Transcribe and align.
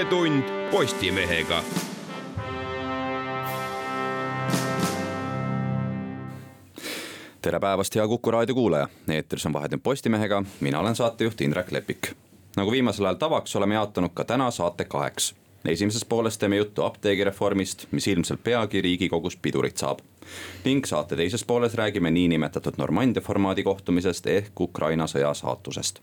vahetund 0.00 0.44
Postimehega. 0.70 1.62
tere 7.42 7.60
päevast, 7.60 7.94
hea 7.94 8.08
Kuku 8.08 8.30
raadio 8.30 8.54
kuulaja, 8.54 8.88
eetris 9.08 9.46
on 9.46 9.52
Vahetund 9.52 9.80
Postimehega, 9.82 10.42
mina 10.60 10.80
olen 10.80 10.96
saatejuht 10.96 11.40
Indrek 11.40 11.72
Lepik. 11.72 12.12
nagu 12.56 12.70
viimasel 12.70 13.04
ajal 13.04 13.14
tavaks, 13.14 13.56
oleme 13.56 13.74
jaotanud 13.74 14.10
ka 14.14 14.24
täna 14.24 14.50
saate 14.50 14.84
kaheks. 14.84 15.34
esimeses 15.64 16.04
pooles 16.04 16.38
teeme 16.38 16.56
juttu 16.56 16.82
apteegireformist, 16.82 17.86
mis 17.90 18.08
ilmselt 18.08 18.44
peagi 18.44 18.82
Riigikogus 18.82 19.36
pidurit 19.36 19.76
saab. 19.76 19.98
ning 20.64 20.84
saate 20.84 21.16
teises 21.16 21.44
pooles 21.44 21.74
räägime 21.74 22.10
niinimetatud 22.10 22.74
Normandia 22.76 23.22
formaadi 23.22 23.62
kohtumisest 23.62 24.26
ehk 24.26 24.60
Ukraina 24.60 25.04
sõja 25.04 25.34
saatusest 25.34 26.00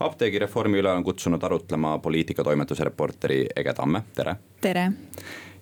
apteegireformi 0.00 0.78
üle 0.78 0.92
on 0.92 1.04
kutsunud 1.04 1.42
arutlema 1.42 1.98
poliitikatoimetuse 1.98 2.84
reporteri 2.84 3.46
Ege 3.56 3.74
Tamme, 3.74 4.02
tere. 4.14 4.36
tere. 4.60 4.92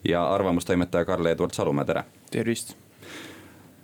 ja 0.05 0.25
arvamustoimetaja 0.35 1.05
Karl-Edward 1.05 1.53
Salumäe, 1.53 1.85
tere. 1.85 2.05
tervist. 2.31 2.75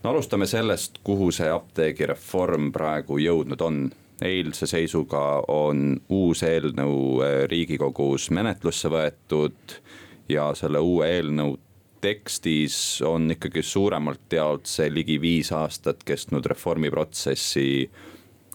no 0.02 0.10
alustame 0.10 0.46
sellest, 0.46 0.98
kuhu 1.04 1.30
see 1.30 1.50
apteegireform 1.50 2.72
praegu 2.72 3.18
jõudnud 3.18 3.60
on. 3.60 3.90
eilse 4.22 4.66
seisuga 4.66 5.42
on 5.48 6.00
uus 6.08 6.42
eelnõu 6.42 7.22
eh, 7.22 7.48
riigikogus 7.48 8.30
menetlusse 8.30 8.88
võetud 8.88 9.74
ja 10.28 10.54
selle 10.54 10.78
uue 10.78 11.10
eelnõu 11.18 11.58
tekstis 12.00 13.02
on 13.02 13.30
ikkagi 13.30 13.62
suuremalt 13.62 14.32
jaolt 14.32 14.66
see 14.66 14.88
ligi 14.94 15.20
viis 15.20 15.52
aastat 15.52 16.04
kestnud 16.04 16.46
reformiprotsessi 16.46 17.90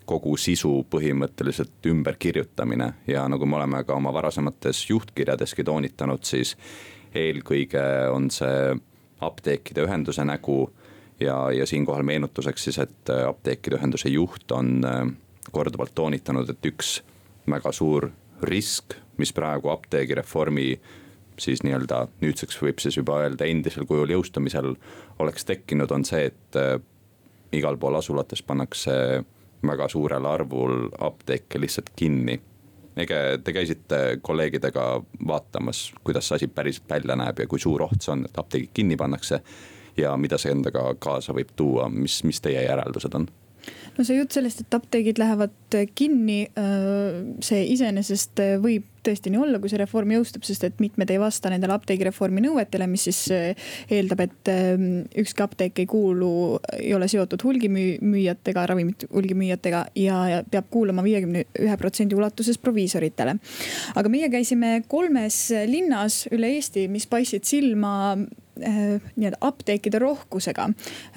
kogu 0.05 0.35
sisu 0.37 0.85
põhimõtteliselt 0.91 1.85
ümberkirjutamine. 1.87 2.93
Ja 3.07 3.27
nagu 3.29 3.45
me 3.45 3.59
oleme 3.59 3.83
ka 3.87 3.95
oma 3.95 4.13
varasemates 4.13 4.83
juhtkirjadeski 4.89 5.63
toonitanud, 5.63 6.23
siis 6.27 6.55
eelkõige 7.15 7.83
on 8.11 8.29
see 8.31 8.75
apteekide 9.21 9.85
ühenduse 9.85 10.25
nägu 10.25 10.63
ja, 11.19 11.51
ja 11.53 11.65
siinkohal 11.69 12.03
meenutuseks 12.07 12.63
siis, 12.63 12.79
et 12.81 13.11
apteekide 13.27 13.77
ühenduse 13.77 14.09
juht 14.09 14.51
on 14.55 14.79
äh, 14.87 15.03
korduvalt 15.51 15.93
toonitanud, 15.95 16.49
et 16.49 16.71
üks 16.71 16.99
väga 17.49 17.71
suur 17.75 18.09
risk, 18.47 18.95
mis 19.21 19.33
praegu 19.35 19.69
apteegireformi 19.69 20.67
siis 21.41 21.63
nii-öelda 21.65 22.05
nüüdseks 22.21 22.57
võib 22.61 22.81
siis 22.81 22.97
juba 22.97 23.19
öelda 23.23 23.45
endisel 23.49 23.85
kujul 23.89 24.13
jõustumisel 24.13 24.73
oleks 25.21 25.45
tekkinud, 25.45 25.91
on 25.93 26.05
see, 26.07 26.27
et 26.31 26.59
äh, 26.59 26.75
igal 27.55 27.77
pool 27.77 27.97
asulates 27.99 28.43
pannakse 28.45 28.95
väga 29.67 29.87
suurel 29.89 30.25
arvul 30.25 30.87
apteeke 30.99 31.59
lihtsalt 31.61 31.91
kinni. 31.95 32.39
Ege, 32.97 33.19
te 33.43 33.53
käisite 33.55 33.99
kolleegidega 34.21 34.85
vaatamas, 35.27 35.93
kuidas 36.03 36.27
see 36.27 36.41
asi 36.41 36.47
päriselt 36.51 36.89
välja 36.89 37.15
näeb 37.15 37.39
ja 37.39 37.47
kui 37.47 37.59
suur 37.59 37.85
oht 37.85 38.01
see 38.03 38.11
on, 38.11 38.25
et 38.27 38.39
apteegid 38.39 38.73
kinni 38.73 38.97
pannakse. 38.99 39.41
ja 39.97 40.15
mida 40.17 40.37
see 40.39 40.51
endaga 40.51 40.93
kaasa 40.99 41.33
võib 41.35 41.49
tuua, 41.55 41.89
mis, 41.91 42.21
mis 42.23 42.39
teie 42.41 42.61
järeldused 42.63 43.15
on? 43.15 43.25
no 43.97 44.03
see 44.07 44.17
jutt 44.17 44.31
sellest, 44.31 44.63
et 44.63 44.73
apteegid 44.73 45.19
lähevad 45.19 45.77
kinni, 45.95 46.45
see 47.43 47.65
iseenesest 47.73 48.39
võib 48.63 48.87
tõesti 49.05 49.31
nii 49.33 49.41
olla, 49.41 49.59
kui 49.61 49.71
see 49.71 49.79
reform 49.81 50.13
jõustub, 50.15 50.45
sest 50.47 50.65
et 50.67 50.81
mitmed 50.83 51.09
ei 51.13 51.19
vasta 51.21 51.51
nendele 51.51 51.75
apteegireformi 51.75 52.43
nõuetele, 52.45 52.87
mis 52.91 53.07
siis 53.09 53.21
eeldab, 53.91 54.23
et 54.25 54.51
ükski 55.21 55.45
apteek 55.45 55.83
ei 55.83 55.89
kuulu, 55.89 56.31
ei 56.77 56.93
ole 56.97 57.09
seotud 57.11 57.43
hulgimüüjatega, 57.45 58.65
ravimite 58.71 59.09
hulgimüüjatega 59.13 59.85
ja, 60.01 60.19
ja 60.31 60.43
peab 60.51 60.69
kuuluma 60.73 61.03
viiekümne 61.05 61.45
ühe 61.65 61.79
protsendi 61.81 62.17
ulatuses 62.17 62.59
proviisoritele. 62.61 63.37
aga 63.95 64.13
meie 64.13 64.29
käisime 64.33 64.81
kolmes 64.91 65.43
linnas 65.69 66.25
üle 66.31 66.53
Eesti, 66.55 66.87
mis 66.91 67.07
paistsid 67.09 67.47
silma 67.47 67.91
Äh, 68.50 68.50
nii-öelda 68.59 69.37
apteekide 69.41 69.99
rohkusega. 69.99 70.67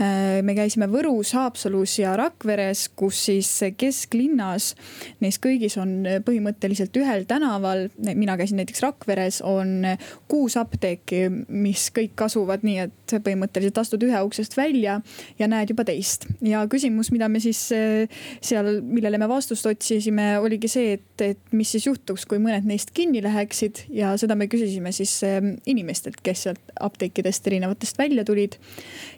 Äh, 0.00 0.42
me 0.42 0.54
käisime 0.54 0.86
Võrus, 0.90 1.32
Haapsalus 1.34 1.98
ja 1.98 2.14
Rakveres, 2.16 2.86
kus 2.96 3.24
siis 3.26 3.50
kesklinnas, 3.76 4.72
neis 5.20 5.40
kõigis 5.42 5.76
on 5.80 6.06
põhimõtteliselt 6.24 6.94
ühel 7.00 7.26
tänaval, 7.28 7.88
mina 8.14 8.36
käisin 8.38 8.60
näiteks 8.62 8.84
Rakveres, 8.84 9.40
on 9.42 9.82
kuus 10.30 10.56
apteeki, 10.60 11.26
mis 11.48 11.88
kõik 11.94 12.24
asuvad 12.26 12.64
nii, 12.66 12.86
et 12.86 13.16
põhimõtteliselt 13.24 13.82
astud 13.82 14.06
ühe 14.06 14.22
uksest 14.26 14.56
välja 14.56 15.00
ja 15.38 15.50
näed 15.50 15.74
juba 15.74 15.84
teist. 15.84 16.28
ja 16.42 16.64
küsimus, 16.70 17.10
mida 17.14 17.28
me 17.28 17.42
siis 17.42 17.66
äh, 17.74 18.06
seal, 18.40 18.80
millele 18.82 19.18
me 19.18 19.28
vastust 19.28 19.66
otsisime, 19.66 20.38
oligi 20.38 20.70
see, 20.70 20.98
et, 21.00 21.26
et 21.34 21.52
mis 21.52 21.74
siis 21.74 21.88
juhtuks, 21.90 22.28
kui 22.30 22.38
mõned 22.38 22.66
neist 22.68 22.94
kinni 22.94 23.22
läheksid 23.24 23.86
ja 23.94 24.14
seda 24.20 24.38
me 24.38 24.46
küsisime 24.50 24.92
siis 24.94 25.18
inimestelt, 25.66 26.20
kes 26.22 26.46
sealt 26.46 26.74
apteekidest 26.80 27.33
nendest 27.34 27.46
erinevatest 27.46 27.98
välja 27.98 28.24
tulid. 28.24 28.56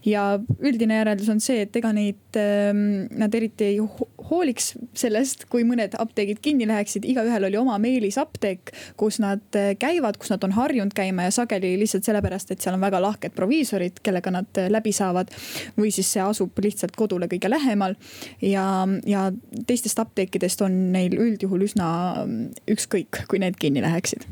ja 0.05 0.39
üldine 0.63 1.01
järeldus 1.01 1.29
on 1.29 1.41
see, 1.41 1.65
et 1.65 1.77
ega 1.77 1.91
neid, 1.93 2.19
ähm, 2.39 3.09
nad 3.11 3.35
eriti 3.35 3.65
ei 3.65 3.79
hooliks 4.31 4.77
sellest, 4.95 5.47
kui 5.51 5.65
mõned 5.65 5.97
apteegid 5.99 6.39
kinni 6.43 6.67
läheksid, 6.67 7.05
igaühel 7.05 7.49
oli 7.49 7.59
oma 7.59 7.79
meelisapteek, 7.83 8.73
kus 8.97 9.19
nad 9.23 9.43
äh, 9.59 9.75
käivad, 9.79 10.19
kus 10.19 10.31
nad 10.31 10.45
on 10.45 10.55
harjunud 10.57 10.95
käima 10.95 11.27
ja 11.27 11.35
sageli 11.35 11.75
lihtsalt 11.81 12.07
sellepärast, 12.07 12.51
et 12.51 12.63
seal 12.63 12.77
on 12.77 12.85
väga 12.85 13.01
lahked 13.03 13.35
proviisorid, 13.35 14.01
kellega 14.03 14.31
nad 14.31 14.63
äh, 14.63 14.71
läbi 14.71 14.93
saavad. 14.93 15.31
või 15.77 15.91
siis 15.91 16.13
see 16.13 16.23
asub 16.23 16.59
lihtsalt 16.63 16.97
kodule 16.97 17.27
kõige 17.29 17.51
lähemal 17.51 17.97
ja, 18.41 18.87
ja 19.07 19.31
teistest 19.67 19.99
apteekidest 19.99 20.63
on 20.63 20.93
neil 20.93 21.17
üldjuhul 21.19 21.67
üsna 21.67 21.89
ähm, 22.23 22.41
ükskõik, 22.71 23.27
kui 23.29 23.43
need 23.43 23.59
kinni 23.61 23.83
läheksid 23.83 24.27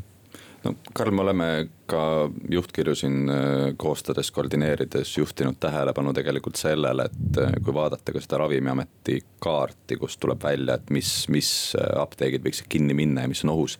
no 0.64 0.74
Karl, 0.92 1.12
me 1.14 1.22
oleme 1.22 1.48
ka 1.90 2.30
juhtkirju 2.50 2.94
siin 2.98 3.30
äh, 3.30 3.74
koostades, 3.80 4.30
koordineerides 4.34 5.12
juhtinud 5.18 5.58
tähelepanu 5.60 6.14
tegelikult 6.16 6.58
sellele, 6.60 7.08
et 7.10 7.40
äh, 7.42 7.54
kui 7.64 7.74
vaadata 7.76 8.14
ka 8.14 8.22
seda 8.24 8.40
ravimiameti 8.44 9.20
kaarti, 9.44 9.98
kust 10.00 10.20
tuleb 10.22 10.42
välja, 10.42 10.78
et 10.78 10.92
mis, 10.94 11.12
mis 11.32 11.50
äh, 11.78 11.90
apteegid 12.00 12.44
võiksid 12.46 12.70
kinni 12.72 12.96
minna 12.96 13.26
ja 13.26 13.30
mis 13.30 13.44
on 13.44 13.54
ohus 13.54 13.78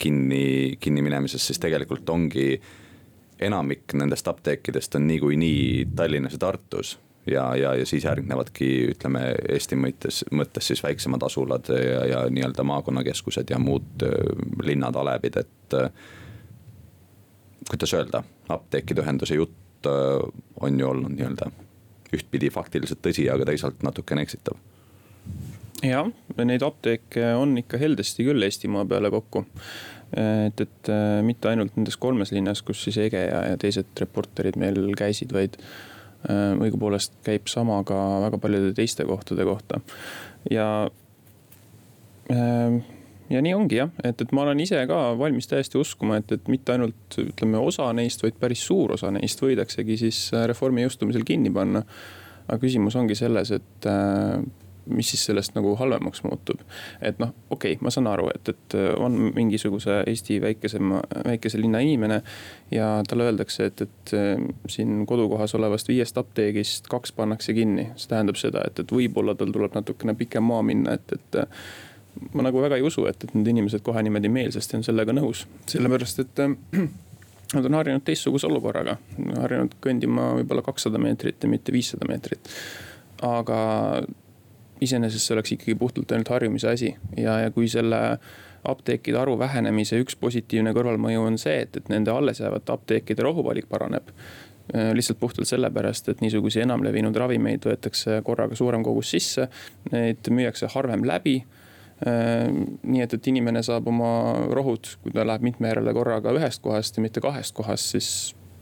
kinni, 0.00 0.76
kinni 0.80 1.04
minemises, 1.04 1.44
siis 1.46 1.60
tegelikult 1.60 2.08
ongi 2.12 2.54
enamik 3.40 3.96
nendest 3.96 4.28
apteekidest 4.28 4.96
on 4.98 5.06
niikuinii 5.08 5.86
Tallinnas 5.96 6.36
ja 6.36 6.44
Tartus 6.44 6.98
ja, 7.26 7.56
ja, 7.56 7.74
ja 7.74 7.86
siis 7.86 8.04
järgnevadki 8.04 8.68
ütleme 8.94 9.22
Eesti 9.48 9.76
mõttes, 9.78 10.22
mõttes 10.32 10.70
siis 10.70 10.82
väiksemad 10.84 11.22
asulad 11.26 11.68
ja, 11.74 12.04
ja 12.08 12.22
nii-öelda 12.32 12.64
maakonnakeskused 12.66 13.50
ja 13.50 13.58
muud 13.58 14.04
linnad, 14.64 14.96
alevid, 14.96 15.40
et. 15.44 15.78
kuidas 17.70 17.94
öelda, 17.94 18.22
apteekide 18.48 19.04
ühenduse 19.04 19.36
jutt 19.36 19.86
on 20.60 20.80
ju 20.80 20.88
olnud 20.88 21.14
nii-öelda 21.14 21.50
ühtpidi 22.16 22.50
faktiliselt 22.50 22.98
tõsi, 23.04 23.28
aga 23.30 23.46
teisalt 23.46 23.84
natukene 23.86 24.24
eksitav. 24.26 24.56
jah, 25.84 26.10
neid 26.44 26.62
apteeke 26.62 27.34
on 27.38 27.56
ikka 27.58 27.78
heldesti 27.78 28.26
küll 28.26 28.42
Eestimaa 28.42 28.84
peale 28.84 29.10
kokku 29.10 29.44
et, 30.10 30.60
et 30.60 30.90
mitte 31.22 31.48
ainult 31.48 31.76
nendes 31.76 31.96
kolmes 31.96 32.32
linnas, 32.34 32.64
kus 32.66 32.82
siis 32.84 32.98
Ege 32.98 33.22
ja, 33.28 33.44
ja 33.52 33.56
teised 33.60 34.02
reporterid 34.02 34.58
meil 34.58 34.82
käisid, 34.98 35.32
vaid 35.32 35.60
Äh, 35.60 35.89
õigupoolest 36.28 37.14
käib 37.24 37.48
sama 37.48 37.80
ka 37.88 37.96
väga 38.26 38.40
paljude 38.42 38.74
teiste 38.76 39.06
kohtade 39.08 39.44
kohta. 39.48 39.80
ja, 40.50 40.90
äh, 42.32 42.80
ja 43.30 43.42
nii 43.42 43.54
ongi 43.56 43.80
jah, 43.80 43.92
et, 44.04 44.20
et 44.20 44.32
ma 44.36 44.44
olen 44.44 44.60
ise 44.60 44.82
ka 44.90 45.00
valmis 45.18 45.48
täiesti 45.48 45.80
uskuma, 45.80 46.20
et, 46.20 46.32
et 46.32 46.48
mitte 46.52 46.76
ainult 46.76 47.20
ütleme 47.22 47.60
osa 47.62 47.88
neist, 47.96 48.22
vaid 48.22 48.36
päris 48.40 48.64
suur 48.66 48.96
osa 48.98 49.12
neist 49.14 49.40
võidaksegi 49.42 49.96
siis 50.04 50.22
reformi 50.50 50.84
jõustumisel 50.84 51.24
kinni 51.24 51.52
panna. 51.54 51.84
aga 52.48 52.58
küsimus 52.58 52.96
ongi 52.98 53.14
selles, 53.14 53.52
et 53.54 53.86
äh, 53.88 54.40
mis 54.90 55.10
siis 55.12 55.24
sellest 55.30 55.54
nagu 55.56 55.74
halvemaks 55.76 56.22
muutub. 56.24 56.62
et 57.02 57.18
noh, 57.18 57.34
okei 57.50 57.72
okay,, 57.72 57.84
ma 57.84 57.92
saan 57.94 58.06
aru, 58.10 58.28
et, 58.34 58.48
et 58.48 58.78
on 58.98 59.18
mingisuguse 59.34 60.02
Eesti 60.06 60.40
väikesema, 60.42 61.02
väikese 61.24 61.60
linna 61.60 61.82
inimene. 61.84 62.22
ja 62.70 63.02
talle 63.08 63.28
öeldakse, 63.30 63.70
et, 63.70 63.80
et 63.80 64.14
siin 64.68 65.06
kodukohas 65.06 65.54
olevast 65.54 65.88
viiest 65.88 66.18
apteegist 66.18 66.88
kaks 66.88 67.12
pannakse 67.12 67.54
kinni. 67.54 67.90
see 67.96 68.14
tähendab 68.14 68.40
seda, 68.40 68.64
et, 68.66 68.78
et 68.78 68.92
võib-olla 68.92 69.34
tal 69.34 69.52
tuleb 69.52 69.74
natukene 69.74 70.14
pikem 70.14 70.44
maa 70.46 70.62
minna, 70.62 70.98
et, 70.98 71.12
et 71.12 71.40
ma 72.34 72.42
nagu 72.46 72.62
väga 72.62 72.78
ei 72.78 72.86
usu, 72.86 73.06
et, 73.10 73.24
et 73.24 73.34
need 73.34 73.52
inimesed 73.54 73.84
kohe 73.86 74.02
niimoodi 74.02 74.30
meelsasti 74.32 74.78
on 74.78 74.84
sellega 74.86 75.14
nõus, 75.16 75.46
sellepärast 75.70 76.24
et 76.24 76.44
äh, 76.46 76.58
Nad 77.50 77.66
on 77.66 77.74
harjunud 77.74 78.04
teistsuguse 78.06 78.46
olukorraga, 78.46 78.92
harjunud 79.42 79.72
kõndima 79.82 80.28
võib-olla 80.38 80.62
kakssada 80.62 81.00
meetrit 81.02 81.42
ja 81.42 81.48
mitte 81.50 81.72
viissada 81.74 82.06
meetrit. 82.06 82.50
aga 83.26 83.56
iseenesest 84.80 85.26
see 85.26 85.34
oleks 85.36 85.52
ikkagi 85.56 85.74
puhtalt 85.78 86.12
ainult 86.12 86.28
harjumise 86.32 86.70
asi 86.70 86.94
ja, 87.16 87.38
ja 87.44 87.50
kui 87.54 87.68
selle 87.68 88.00
apteekide 88.64 89.18
arvu 89.18 89.38
vähenemise 89.40 90.00
üks 90.02 90.16
positiivne 90.20 90.74
kõrvalmõju 90.76 91.24
on 91.24 91.38
see, 91.40 91.62
et, 91.64 91.76
et 91.80 91.88
nende 91.92 92.12
alles 92.12 92.42
jäävate 92.42 92.74
apteekide 92.74 93.24
rohuvalik 93.24 93.68
paraneb 93.70 94.10
äh, 94.10 94.90
lihtsalt 94.96 95.20
puhtalt 95.20 95.48
sellepärast, 95.48 96.10
et 96.12 96.20
niisuguseid 96.24 96.66
enamlevinud 96.66 97.16
ravimeid 97.16 97.64
võetakse 97.68 98.20
korraga 98.26 98.58
suurem 98.58 98.84
kogus 98.86 99.14
sisse, 99.16 99.48
neid 99.92 100.28
müüakse 100.32 100.68
harvem 100.74 101.06
läbi 101.08 101.38
äh, 101.40 102.50
nii 102.50 103.06
et, 103.06 103.16
et 103.16 103.32
inimene 103.32 103.64
saab 103.66 103.88
oma 103.92 104.12
rohud, 104.52 104.96
kui 105.04 105.16
ta 105.16 105.24
läheb 105.28 105.48
mitme 105.48 105.72
järele 105.72 105.96
korraga 105.96 106.36
ühest 106.36 106.64
kohast 106.64 107.00
ja 107.00 107.06
mitte 107.06 107.24
kahest 107.24 107.56
kohast, 107.56 107.96
siis 107.96 108.12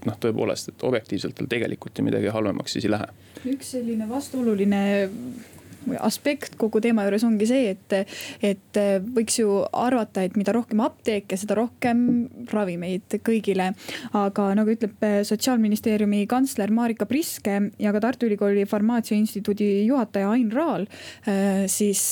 noh, 0.06 0.18
tõepoolest, 0.20 0.70
et 0.72 0.86
objektiivselt 0.86 1.34
tal 1.38 1.50
tegelikult 1.50 1.98
ju 1.98 2.06
midagi 2.06 2.30
halvemaks 2.32 2.76
siis 2.76 2.86
ei 2.86 2.94
lähe. 2.94 3.08
üks 3.50 3.74
selline 3.74 4.06
vastuoluline 4.10 4.82
aspekt 6.04 6.56
kogu 6.60 6.80
teema 6.84 7.04
juures 7.06 7.24
ongi 7.26 7.48
see, 7.48 7.72
et, 7.74 8.14
et 8.44 8.80
võiks 9.14 9.38
ju 9.40 9.60
arvata, 9.72 10.24
et 10.26 10.36
mida 10.38 10.52
rohkem 10.56 10.82
apteeke, 10.84 11.38
seda 11.40 11.56
rohkem 11.58 12.00
ravimeid 12.52 13.18
kõigile. 13.24 13.70
aga 14.18 14.48
nagu 14.58 14.72
ütleb 14.72 15.04
sotsiaalministeeriumi 15.28 16.24
kantsler 16.30 16.72
Marika 16.74 17.06
Priske 17.08 17.58
ja 17.78 17.92
ka 17.94 18.02
Tartu 18.02 18.28
Ülikooli 18.28 18.66
Farmaatsia 18.68 19.18
Instituudi 19.18 19.86
juhataja 19.86 20.30
Ain 20.32 20.50
Raal, 20.52 20.86
siis 21.70 22.02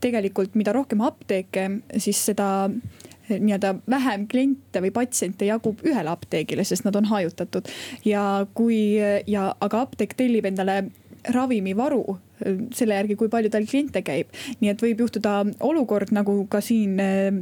tegelikult 0.00 0.56
mida 0.58 0.74
rohkem 0.76 1.02
apteeke, 1.06 1.68
siis 1.98 2.20
seda 2.30 2.50
nii-öelda 3.30 3.74
vähem 3.90 4.26
kliente 4.28 4.82
või 4.82 4.90
patsiente 4.94 5.46
jagub 5.46 5.82
ühele 5.86 6.10
apteegile, 6.10 6.64
sest 6.66 6.84
nad 6.84 6.96
on 6.98 7.06
hajutatud. 7.10 7.68
ja 8.04 8.46
kui 8.54 8.98
ja, 9.26 9.54
aga 9.60 9.84
apteek 9.86 10.16
tellib 10.18 10.48
endale 10.50 10.82
ravimivaru 11.28 12.18
selle 12.74 12.96
järgi, 12.98 13.16
kui 13.20 13.30
palju 13.32 13.50
tal 13.52 13.66
kliente 13.68 14.02
käib. 14.06 14.30
nii 14.60 14.70
et 14.72 14.82
võib 14.82 15.04
juhtuda 15.04 15.34
olukord, 15.66 16.12
nagu 16.14 16.34
ka 16.50 16.60
siin 16.64 16.96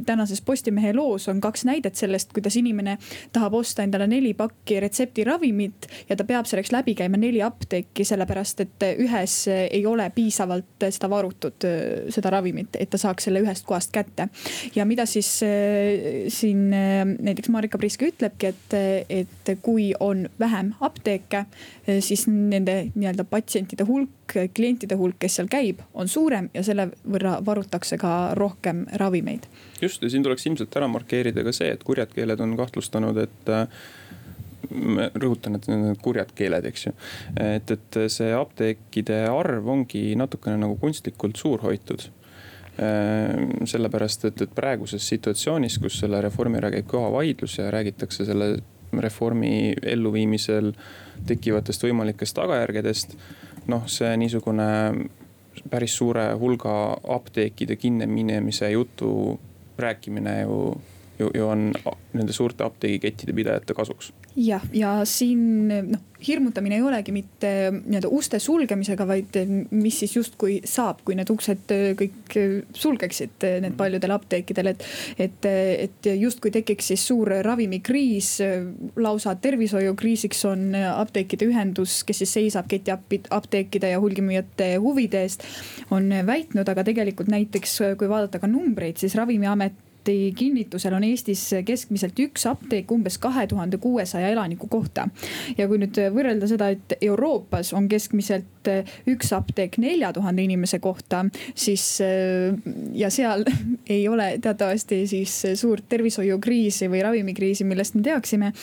tänases 0.05 0.41
Postimehe 0.45 0.93
loos 0.95 1.27
on 1.31 1.41
kaks 1.41 1.65
näidet 1.67 1.99
sellest, 1.99 2.33
kuidas 2.33 2.55
inimene 2.59 2.97
tahab 3.35 3.59
osta 3.59 3.83
endale 3.83 4.07
neli 4.07 4.33
pakki 4.37 4.79
retseptiravimit 4.83 5.87
ja 6.09 6.17
ta 6.19 6.25
peab 6.27 6.47
selleks 6.49 6.71
läbi 6.73 6.95
käima 6.97 7.19
neli 7.19 7.41
apteeki, 7.45 8.05
sellepärast 8.07 8.63
et 8.65 8.87
ühes 9.05 9.35
ei 9.49 9.85
ole 9.85 10.09
piisavalt 10.15 10.87
seda 10.89 11.09
varutud, 11.11 11.67
seda 12.13 12.33
ravimit, 12.33 12.77
et 12.79 12.89
ta 12.89 12.99
saaks 13.01 13.29
selle 13.29 13.43
ühest 13.43 13.65
kohast 13.69 13.93
kätte. 13.95 14.29
ja 14.75 14.85
mida 14.85 15.05
siis 15.05 15.31
siin 16.39 16.69
näiteks 16.69 17.49
Marika 17.49 17.77
Priske 17.77 18.09
ütlebki, 18.11 18.53
et, 18.53 18.77
et 19.09 19.53
kui 19.61 19.91
on 19.99 20.27
vähem 20.39 20.73
apteeke, 20.81 21.45
siis 21.99 22.27
nende 22.27 22.81
nii-öelda 22.95 23.25
patsientide 23.29 23.87
hulk 23.87 24.18
hulk, 24.35 24.53
klientide 24.53 24.95
hulk, 24.95 25.17
kes 25.19 25.39
seal 25.39 25.49
käib, 25.51 25.81
on 25.93 26.07
suurem 26.07 26.49
ja 26.53 26.63
selle 26.63 26.89
võrra 27.03 27.37
varutakse 27.45 27.97
ka 27.97 28.33
rohkem 28.37 28.85
ravimeid. 29.01 29.47
just 29.81 30.03
ja 30.03 30.09
siin 30.09 30.23
tuleks 30.23 30.45
ilmselt 30.45 30.75
ära 30.75 30.87
markeerida 30.87 31.43
ka 31.43 31.51
see, 31.55 31.71
et 31.71 31.83
kurjad 31.83 32.13
keeled 32.13 32.39
on 32.39 32.55
kahtlustanud, 32.57 33.17
et 33.17 33.49
äh, 33.49 33.67
ma 34.69 35.09
rõhutan, 35.15 35.55
et 35.55 35.67
need 35.67 35.91
on 35.91 35.99
kurjad 36.01 36.31
keeled, 36.35 36.65
eks 36.65 36.87
ju. 36.87 36.93
et, 37.39 37.71
et 37.71 37.99
see 38.11 38.31
apteekide 38.35 39.25
arv 39.31 39.67
ongi 39.67 40.15
natukene 40.19 40.59
nagu 40.61 40.77
kunstlikult 40.81 41.39
suur 41.39 41.63
hoitud 41.65 42.09
äh, 42.81 43.65
sellepärast, 43.65 44.29
et, 44.29 44.41
et 44.45 44.55
praeguses 44.55 45.07
situatsioonis, 45.15 45.79
kus 45.81 46.01
selle 46.03 46.21
reformi 46.25 46.61
üle 46.61 46.73
käib 46.75 46.89
kõva 46.91 47.13
vaidlus 47.19 47.59
ja 47.59 47.71
räägitakse 47.73 48.27
selle 48.27 48.57
reformi 48.89 49.75
elluviimisel 49.85 50.73
tekkivatest 51.29 51.83
võimalikest 51.85 52.37
tagajärgedest 52.39 53.15
noh, 53.69 53.85
see 53.87 54.11
niisugune 54.17 54.69
päris 55.69 55.95
suure 55.97 56.25
hulga 56.39 56.73
apteekide 57.15 57.75
kinniminemise 57.75 58.71
jutu 58.71 59.39
rääkimine 59.77 60.41
ju, 60.41 60.59
ju, 61.19 61.31
ju 61.35 61.47
on 61.47 61.69
nende 62.13 62.33
suurte 62.35 62.65
apteegikettide 62.65 63.35
pidajate 63.35 63.77
kasuks 63.77 64.13
jah, 64.39 64.63
ja 64.73 64.99
siin 65.07 65.67
noh, 65.67 66.05
hirmutamine 66.27 66.75
ei 66.75 66.83
olegi 66.83 67.13
mitte 67.15 67.49
nii-öelda 67.71 68.09
uste 68.11 68.39
sulgemisega, 68.43 69.05
vaid 69.07 69.37
mis 69.71 70.01
siis 70.01 70.15
justkui 70.17 70.57
saab, 70.67 70.99
kui 71.07 71.15
need 71.15 71.29
uksed 71.31 71.71
kõik 71.99 72.35
sulgeksid 72.75 73.45
need 73.63 73.77
paljudel 73.79 74.13
apteekidel, 74.17 74.73
et. 74.73 74.85
et, 75.19 75.47
et 75.49 76.09
justkui 76.19 76.51
tekiks 76.51 76.91
siis 76.91 77.05
suur 77.07 77.31
ravimikriis, 77.45 78.33
lausa 78.99 79.35
tervishoiukriisiks 79.39 80.43
on 80.49 80.75
apteekide 80.75 81.47
ühendus, 81.49 82.01
kes 82.07 82.23
siis 82.23 82.35
seisab 82.39 82.67
ketiapteekide 82.71 83.93
ja 83.93 83.99
hulgimüüjate 84.03 84.73
huvide 84.83 85.23
eest. 85.23 85.45
on 85.95 86.11
väitnud, 86.25 86.67
aga 86.67 86.83
tegelikult 86.83 87.31
näiteks 87.31 87.79
kui 87.99 88.09
vaadata 88.11 88.41
ka 88.43 88.51
numbreid, 88.51 88.99
siis 88.99 89.15
Ravimiamet 89.15 89.88
ameti 90.09 90.33
kinnitusel 90.35 90.93
on 90.93 91.03
Eestis 91.03 91.41
keskmiselt 91.65 92.17
üks 92.19 92.45
apteek 92.49 92.89
umbes 92.91 93.17
kahe 93.21 93.45
tuhande 93.47 93.77
kuuesaja 93.77 94.29
elaniku 94.29 94.67
kohta. 94.67 95.07
ja 95.57 95.67
kui 95.67 95.77
nüüd 95.77 95.97
võrrelda 96.13 96.47
seda, 96.47 96.69
et 96.69 96.97
Euroopas 97.01 97.73
on 97.73 97.87
keskmiselt 97.89 98.69
üks 99.07 99.33
apteek 99.33 99.77
nelja 99.77 100.11
tuhande 100.13 100.43
inimese 100.43 100.79
kohta, 100.79 101.25
siis 101.55 101.99
ja 102.93 103.09
seal 103.09 103.45
ei 103.95 104.07
ole 104.07 104.37
teatavasti 104.41 105.05
siis 105.07 105.41
suurt 105.55 105.85
tervishoiukriisi 105.89 106.89
või 106.89 107.03
ravimikriisi, 107.03 107.63
millest 107.63 107.95
me 107.95 108.01
teaksime. 108.03 108.53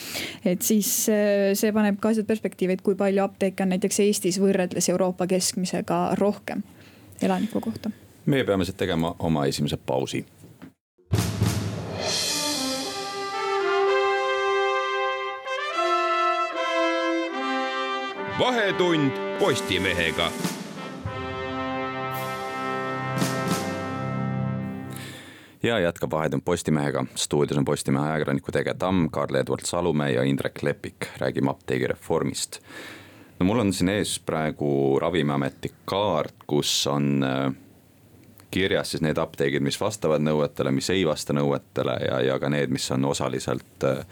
et 0.45 0.61
siis 0.61 0.91
see 1.07 1.71
paneb 1.73 1.99
ka 1.99 2.11
asjad 2.11 2.27
perspektiivi, 2.27 2.77
et 2.77 2.83
kui 2.83 2.95
palju 2.95 3.23
apteeke 3.23 3.63
on 3.63 3.71
näiteks 3.75 4.03
Eestis 4.03 4.41
võrreldes 4.41 4.89
Euroopa 4.89 5.27
keskmisega 5.27 6.17
rohkem 6.19 6.63
elaniku 7.21 7.61
kohta 7.61 7.91
meie 8.27 8.43
peame 8.43 8.65
siit 8.67 8.77
tegema 8.77 9.15
oma 9.19 9.45
esimese 9.47 9.77
pausi 9.77 10.25
vahetund 18.39 19.11
Postimehega. 19.39 20.31
ja 25.63 25.79
jätkab 25.79 26.11
Vahetund 26.11 26.41
Postimehega, 26.45 27.05
stuudios 27.15 27.57
on 27.57 27.65
Postimehe 27.65 28.05
ajakirjanikud 28.05 28.55
Ege 28.55 28.73
Tamm, 28.73 29.09
Karl-Edward 29.09 29.65
Salumäe 29.65 30.11
ja 30.11 30.23
Indrek 30.23 30.63
Lepik, 30.63 31.07
räägime 31.17 31.49
apteegireformist. 31.49 32.59
no 33.39 33.45
mul 33.45 33.59
on 33.59 33.73
siin 33.73 33.89
ees 33.89 34.19
praegu 34.19 34.99
Ravimiameti 34.99 35.71
kaart, 35.85 36.35
kus 36.47 36.87
on 36.87 37.23
äh, 37.23 37.53
kirjas 38.51 38.91
siis 38.91 39.01
need 39.01 39.17
apteegid, 39.17 39.63
mis 39.63 39.81
vastavad 39.81 40.21
nõuetele, 40.21 40.71
mis 40.71 40.89
ei 40.89 41.05
vasta 41.05 41.33
nõuetele 41.33 41.97
ja, 42.05 42.21
ja 42.21 42.39
ka 42.39 42.49
need, 42.49 42.69
mis 42.69 42.91
on 42.91 43.05
osaliselt 43.05 43.83
äh, 43.83 44.05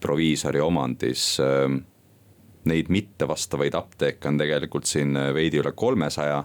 proviisori 0.00 0.60
omandis 0.60 1.40
äh, 1.40 1.82
neid 2.70 2.90
mittevastavaid 2.92 3.74
apteeke 3.74 4.28
on 4.30 4.38
tegelikult 4.40 4.86
siin 4.88 5.16
äh, 5.18 5.32
veidi 5.34 5.60
üle 5.62 5.72
kolmesaja. 5.76 6.44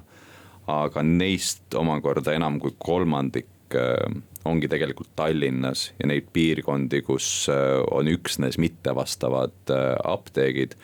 aga 0.68 1.00
neist 1.04 1.76
omakorda 1.80 2.34
enam 2.36 2.58
kui 2.60 2.74
kolmandik 2.78 3.76
äh, 3.76 4.18
ongi 4.46 4.68
tegelikult 4.68 5.14
Tallinnas 5.16 5.92
ja 6.00 6.08
neid 6.08 6.28
piirkondi, 6.34 7.02
kus 7.02 7.48
äh, 7.52 7.80
on 7.92 8.08
üksnes 8.08 8.58
mittevastavad 8.58 9.74
apteegid. 10.04 10.76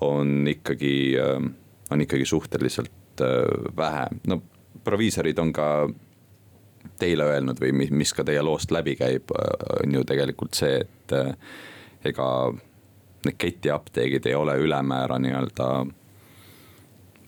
on 0.00 0.48
ikkagi, 0.48 1.16
on 1.90 2.00
ikkagi 2.00 2.24
suhteliselt 2.24 3.20
vähe, 3.76 4.06
no 4.26 4.38
proviisorid 4.84 5.38
on 5.38 5.52
ka 5.52 5.90
teile 6.98 7.26
öelnud 7.28 7.60
või 7.60 7.74
mis, 7.76 7.90
mis 7.90 8.14
ka 8.16 8.24
teie 8.24 8.40
loost 8.40 8.72
läbi 8.72 8.94
käib, 8.96 9.28
on 9.36 9.92
ju 9.92 10.04
tegelikult 10.08 10.56
see, 10.56 10.80
et 10.80 11.12
ega 12.08 12.30
need 13.24 13.38
ketiapteegid 13.38 14.26
ei 14.26 14.34
ole 14.34 14.56
ülemäära 14.58 15.18
nii-öelda 15.18 15.70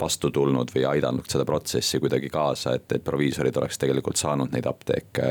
vastu 0.02 0.30
tulnud 0.30 0.72
või 0.74 0.84
aidanud 0.88 1.28
seda 1.30 1.44
protsessi 1.46 2.00
kuidagi 2.02 2.30
kaasa, 2.32 2.74
et, 2.78 2.92
et 2.96 3.04
proviisorid 3.04 3.56
oleks 3.60 3.78
tegelikult 3.78 4.18
saanud 4.18 4.50
neid 4.54 4.66
apteeke 4.66 5.28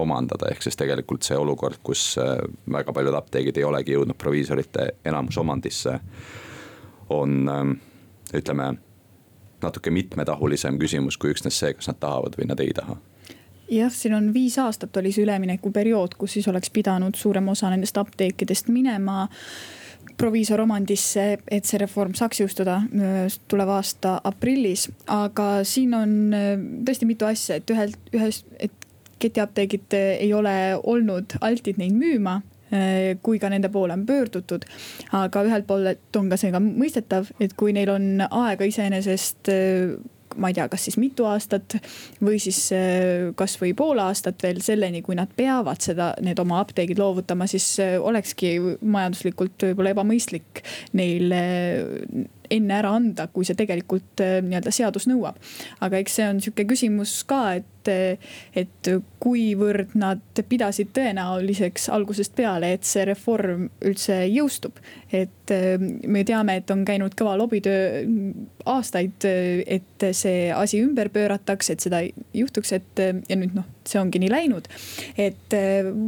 omandada, 0.00 0.48
ehk 0.50 0.64
siis 0.64 0.78
tegelikult 0.80 1.26
see 1.26 1.36
olukord, 1.36 1.80
kus 1.84 2.14
väga 2.72 2.94
paljud 2.96 3.18
apteegid 3.18 3.60
ei 3.60 3.66
olegi 3.68 3.96
jõudnud 3.96 4.18
proviisorite 4.18 4.86
enamusomandisse. 5.04 5.98
on 7.10 7.50
ütleme 8.34 8.74
natuke 9.62 9.90
mitmetahulisem 9.90 10.78
küsimus 10.78 11.18
kui 11.18 11.34
üksnes 11.34 11.58
see, 11.58 11.74
kas 11.74 11.90
nad 11.90 11.98
tahavad 12.00 12.38
või 12.38 12.46
nad 12.48 12.60
ei 12.60 12.72
taha 12.74 12.96
jah, 13.70 13.92
siin 13.92 14.14
on 14.14 14.32
viis 14.34 14.58
aastat 14.58 14.96
oli 14.96 15.12
see 15.12 15.24
üleminekuperiood, 15.24 16.14
kus 16.18 16.38
siis 16.38 16.48
oleks 16.48 16.70
pidanud 16.70 17.18
suurem 17.18 17.48
osa 17.48 17.70
nendest 17.70 17.98
apteekidest 17.98 18.70
minema 18.70 19.26
proviisoromandisse, 20.20 21.24
et 21.50 21.68
see 21.68 21.80
reform 21.80 22.14
saaks 22.18 22.42
jõustuda 22.42 22.80
tuleva 23.48 23.78
aasta 23.80 24.18
aprillis. 24.24 24.88
aga 25.08 25.64
siin 25.64 25.96
on 25.96 26.12
tõesti 26.86 27.08
mitu 27.08 27.28
asja, 27.28 27.60
et 27.60 27.72
ühelt, 27.72 27.98
ühest, 28.14 28.46
et 28.58 28.86
ketiapteegid 29.20 29.96
ei 29.96 30.32
ole 30.34 30.54
olnud 30.82 31.36
altid 31.40 31.80
neid 31.80 31.96
müüma 31.96 32.40
kui 33.22 33.40
ka 33.42 33.48
nende 33.50 33.68
poole 33.68 33.96
on 33.96 34.06
pöördutud. 34.06 34.64
aga 35.12 35.42
ühelt 35.44 35.66
poolt 35.66 36.16
on 36.16 36.30
ka 36.30 36.38
see 36.38 36.52
ka 36.54 36.60
mõistetav, 36.62 37.32
et 37.40 37.56
kui 37.58 37.74
neil 37.74 37.90
on 37.90 38.22
aega 38.30 38.68
iseenesest 38.68 39.50
ma 40.36 40.50
ei 40.50 40.56
tea, 40.56 40.66
kas 40.70 40.86
siis 40.86 40.98
mitu 41.00 41.26
aastat 41.28 41.76
või 42.22 42.38
siis 42.42 42.58
äh, 42.76 43.30
kasvõi 43.38 43.72
pool 43.78 44.02
aastat 44.02 44.42
veel 44.44 44.60
selleni, 44.64 45.02
kui 45.06 45.18
nad 45.18 45.32
peavad 45.36 45.82
seda, 45.82 46.12
need 46.22 46.38
oma 46.42 46.60
apteegid 46.64 47.00
loovutama, 47.00 47.48
siis 47.50 47.66
äh, 47.82 47.96
olekski 47.98 48.56
majanduslikult 48.80 49.70
võib-olla 49.70 49.94
ebamõistlik 49.96 50.62
neil 50.98 51.34
enne 52.50 52.76
ära 52.80 52.92
anda, 52.96 53.26
kui 53.32 53.46
see 53.46 53.58
tegelikult 53.58 54.22
äh, 54.24 54.38
nii-öelda 54.44 54.72
seadus 54.74 55.06
nõuab. 55.10 55.38
aga 55.80 56.00
eks 56.00 56.18
see 56.18 56.28
on 56.28 56.40
sihuke 56.42 56.66
küsimus 56.68 57.20
ka, 57.28 57.40
et, 57.60 57.90
et 58.58 58.90
kuivõrd 59.22 59.94
nad 59.98 60.42
pidasid 60.48 60.92
tõenäoliseks 60.96 61.88
algusest 61.94 62.34
peale, 62.38 62.74
et 62.76 62.86
see 62.88 63.04
reform 63.08 63.68
üldse 63.86 64.22
jõustub. 64.28 64.78
et 65.12 65.54
äh, 65.54 65.76
me 66.06 66.24
teame, 66.24 66.60
et 66.60 66.70
on 66.70 66.84
käinud 66.84 67.16
kõva 67.18 67.36
lobitöö 67.40 68.04
aastaid, 68.70 69.24
et 69.24 70.08
see 70.12 70.50
asi 70.54 70.82
ümber 70.84 71.10
pöörataks, 71.12 71.70
et 71.70 71.80
seda 71.80 72.02
juhtuks, 72.34 72.72
et 72.76 73.00
ja 73.00 73.36
nüüd 73.36 73.56
noh, 73.56 73.68
see 73.90 74.00
ongi 74.00 74.20
nii 74.22 74.30
läinud. 74.32 74.68
et 75.18 75.56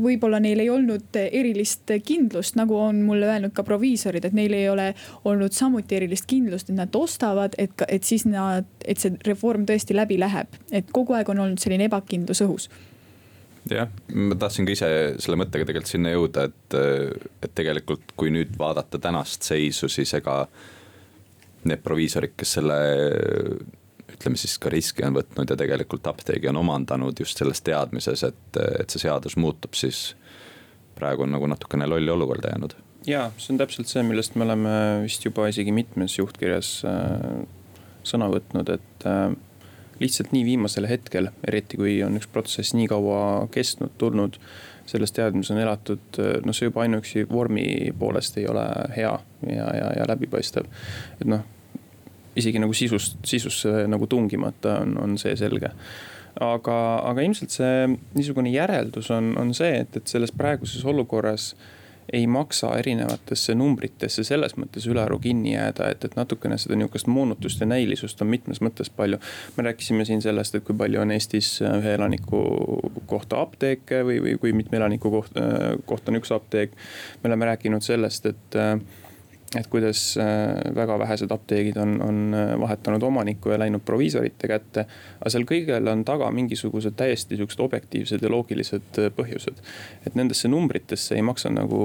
võib-olla 0.04 0.40
neil 0.42 0.62
ei 0.62 0.70
olnud 0.70 1.18
erilist 1.22 1.90
kindlust, 2.06 2.56
nagu 2.60 2.78
on 2.78 3.02
mulle 3.06 3.28
öelnud 3.30 3.54
ka 3.56 3.64
proviisorid, 3.66 4.24
et 4.24 4.36
neil 4.36 4.54
ei 4.56 4.68
ole 4.70 4.92
olnud 5.28 5.52
samuti 5.56 5.98
erilist 5.98 6.28
kindlust, 6.30 6.70
et 6.70 6.78
nad 6.78 6.94
ostavad, 6.96 7.56
et, 7.58 7.86
et 7.88 8.06
siis 8.06 8.26
nad, 8.28 8.68
et 8.86 8.98
see 8.98 9.16
reform 9.26 9.66
tõesti 9.68 9.96
läbi 9.96 10.18
läheb. 10.20 10.48
et 10.72 10.88
kogu 10.92 11.16
aeg 11.18 11.28
on 11.28 11.44
olnud 11.46 11.62
selline 11.62 11.90
ebakindlus 11.90 12.42
õhus 12.46 12.70
jah, 13.70 13.90
ma 14.14 14.36
tahtsin 14.38 14.66
ka 14.66 14.74
ise 14.74 14.88
selle 15.22 15.38
mõttega 15.40 15.66
tegelikult 15.68 15.92
sinna 15.92 16.12
jõuda, 16.14 16.48
et, 16.50 16.76
et 17.46 17.54
tegelikult, 17.54 18.14
kui 18.18 18.32
nüüd 18.34 18.56
vaadata 18.58 18.98
tänast 19.02 19.46
seisu, 19.46 19.90
siis 19.92 20.14
ega 20.18 20.42
need 21.68 21.82
proviisorid, 21.84 22.34
kes 22.38 22.56
selle 22.58 22.78
ütleme 24.22 24.38
siis 24.38 24.54
ka 24.62 24.70
riski 24.70 25.04
on 25.06 25.18
võtnud 25.18 25.50
ja 25.50 25.58
tegelikult 25.58 26.06
apteegi 26.06 26.48
on 26.52 26.62
omandanud 26.62 27.18
just 27.18 27.42
selles 27.42 27.60
teadmises, 27.66 28.22
et, 28.30 28.62
et 28.78 28.94
see 28.94 29.02
seadus 29.02 29.34
muutub, 29.36 29.74
siis 29.74 30.12
praegu 30.94 31.26
on 31.26 31.34
nagu 31.34 31.50
natukene 31.50 31.90
lolli 31.90 32.12
olukorda 32.14 32.54
jäänud 32.54 32.78
ja 33.06 33.30
see 33.36 33.54
on 33.54 33.62
täpselt 33.62 33.90
see, 33.90 34.02
millest 34.06 34.36
me 34.36 34.46
oleme 34.46 34.74
vist 35.04 35.24
juba 35.26 35.48
isegi 35.50 35.74
mitmes 35.74 36.16
juhtkirjas 36.18 36.74
äh, 36.88 37.40
sõna 38.06 38.28
võtnud, 38.32 38.70
et 38.76 39.06
äh, 39.08 39.32
lihtsalt 40.02 40.32
nii 40.34 40.44
viimasel 40.46 40.86
hetkel, 40.90 41.30
eriti 41.46 41.78
kui 41.80 41.96
on 42.06 42.18
üks 42.18 42.30
protsess 42.32 42.76
nii 42.78 42.88
kaua 42.90 43.48
kestnud, 43.54 43.96
tulnud. 43.98 44.38
selles 44.86 45.12
teadmises 45.14 45.54
on 45.54 45.60
elatud, 45.62 46.06
äh, 46.18 46.38
noh, 46.46 46.54
see 46.54 46.70
juba 46.70 46.84
ainuüksi 46.84 47.26
vormi 47.30 47.64
poolest 47.98 48.38
ei 48.38 48.46
ole 48.50 48.66
hea 48.96 49.12
ja, 49.46 49.66
ja, 49.78 49.90
ja 49.98 50.08
läbipaistev. 50.10 50.70
et 51.20 51.26
noh, 51.26 51.44
isegi 52.36 52.62
nagu 52.62 52.74
sisust, 52.76 53.18
sisusse 53.26 53.86
nagu 53.90 54.06
tungimata 54.06 54.80
on, 54.84 54.96
on 55.02 55.18
see 55.20 55.36
selge 55.36 55.72
aga, 56.40 56.78
aga 57.10 57.26
ilmselt 57.26 57.52
see 57.52 57.92
niisugune 58.16 58.52
järeldus 58.54 59.10
on, 59.12 59.34
on 59.40 59.52
see, 59.56 59.82
et, 59.84 59.96
et 59.96 60.16
selles 60.16 60.32
praeguses 60.34 60.84
olukorras 60.88 61.52
ei 62.12 62.26
maksa 62.26 62.72
erinevatesse 62.76 63.54
numbritesse 63.54 64.24
selles 64.26 64.56
mõttes 64.58 64.88
ülearu 64.90 65.20
kinni 65.22 65.52
jääda, 65.54 65.86
et, 65.94 66.04
et 66.04 66.16
natukene 66.18 66.58
seda 66.60 66.76
nihukest 66.76 67.06
moonutust 67.06 67.62
ja 67.62 67.68
näilisust 67.70 68.20
on 68.24 68.30
mitmes 68.32 68.60
mõttes 68.64 68.90
palju. 68.92 69.20
me 69.56 69.64
rääkisime 69.68 70.04
siin 70.04 70.22
sellest, 70.22 70.54
et 70.54 70.64
kui 70.66 70.76
palju 70.76 71.00
on 71.00 71.14
Eestis 71.14 71.54
ühe 71.62 71.94
elaniku 71.94 72.42
kohta 73.06 73.40
apteeke 73.44 74.02
või, 74.08 74.18
või 74.24 74.34
kui 74.42 74.52
mitme 74.56 74.80
elaniku 74.80 75.12
kohta, 75.14 75.46
kohta 75.86 76.12
on 76.12 76.20
üks 76.20 76.34
apteek. 76.34 76.74
me 77.22 77.30
oleme 77.30 77.52
rääkinud 77.52 77.86
sellest, 77.86 78.26
et 78.26 78.60
et 79.58 79.66
kuidas 79.66 80.16
äh, 80.16 80.74
väga 80.74 80.98
vähesed 80.98 81.30
apteegid 81.30 81.76
on, 81.76 81.96
on 82.02 82.34
äh, 82.34 82.60
vahetanud 82.60 83.02
omanikku 83.02 83.50
ja 83.50 83.58
läinud 83.58 83.82
proviisorite 83.84 84.48
kätte. 84.48 84.84
aga 85.20 85.32
seal 85.32 85.44
kõigel 85.48 85.90
on 85.92 86.04
taga 86.08 86.30
mingisugused 86.32 86.96
täiesti 86.96 87.36
siuksed 87.36 87.60
objektiivsed 87.60 88.24
ja 88.24 88.30
loogilised 88.32 89.00
äh, 89.02 89.10
põhjused. 89.16 89.60
et 90.06 90.16
nendesse 90.16 90.48
numbritesse 90.48 91.16
ei 91.16 91.22
maksa 91.22 91.52
nagu 91.52 91.82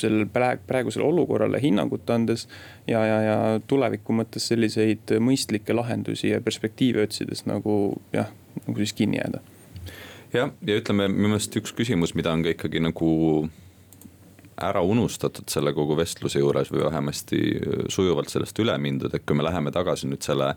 sellel 0.00 0.28
praegusele 0.66 1.04
olukorrale 1.04 1.60
hinnangut 1.62 2.10
andes. 2.10 2.48
ja, 2.86 3.06
ja, 3.06 3.20
ja 3.22 3.38
tuleviku 3.66 4.12
mõttes 4.12 4.48
selliseid 4.52 5.16
mõistlikke 5.20 5.76
lahendusi 5.76 6.34
ja 6.34 6.40
perspektiive 6.44 7.08
otsides 7.08 7.46
nagu 7.48 7.96
jah, 8.12 8.28
nagu 8.66 8.78
siis 8.78 8.92
kinni 8.92 9.22
jääda. 9.22 9.40
jah, 10.36 10.52
ja 10.66 10.80
ütleme 10.80 11.08
minu 11.08 11.32
meelest 11.32 11.56
üks 11.56 11.72
küsimus, 11.72 12.14
mida 12.14 12.32
on 12.32 12.44
ka 12.44 12.52
ikkagi 12.52 12.84
nagu 12.84 13.48
ära 14.62 14.82
unustatud 14.82 15.48
selle 15.50 15.72
kogu 15.74 15.96
vestluse 15.98 16.40
juures 16.42 16.70
või 16.72 16.84
vähemasti 16.86 17.38
äh, 17.58 17.86
sujuvalt 17.92 18.32
sellest 18.32 18.58
üle 18.62 18.76
mindud, 18.78 19.14
et 19.14 19.24
kui 19.26 19.36
me 19.36 19.46
läheme 19.46 19.72
tagasi 19.74 20.10
nüüd 20.10 20.22
selle 20.24 20.54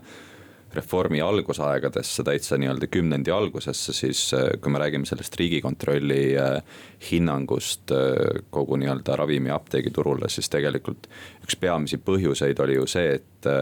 reformi 0.74 1.22
algusaegadesse, 1.24 2.22
täitsa 2.28 2.58
nii-öelda 2.60 2.90
kümnendi 2.92 3.32
algusesse, 3.32 3.94
siis 3.96 4.26
äh, 4.36 4.50
kui 4.62 4.72
me 4.72 4.82
räägime 4.82 5.08
sellest 5.08 5.38
riigikontrolli 5.40 6.22
äh, 6.38 6.78
hinnangust 7.10 7.94
kogu 8.54 8.78
nii-öelda 8.78 9.16
ravimi 9.18 9.52
apteegiturule, 9.54 10.28
siis 10.28 10.50
tegelikult 10.52 11.08
üks 11.42 11.58
peamisi 11.58 11.98
põhjuseid 11.98 12.60
oli 12.62 12.78
ju 12.78 12.86
see, 12.90 13.18
et 13.18 13.52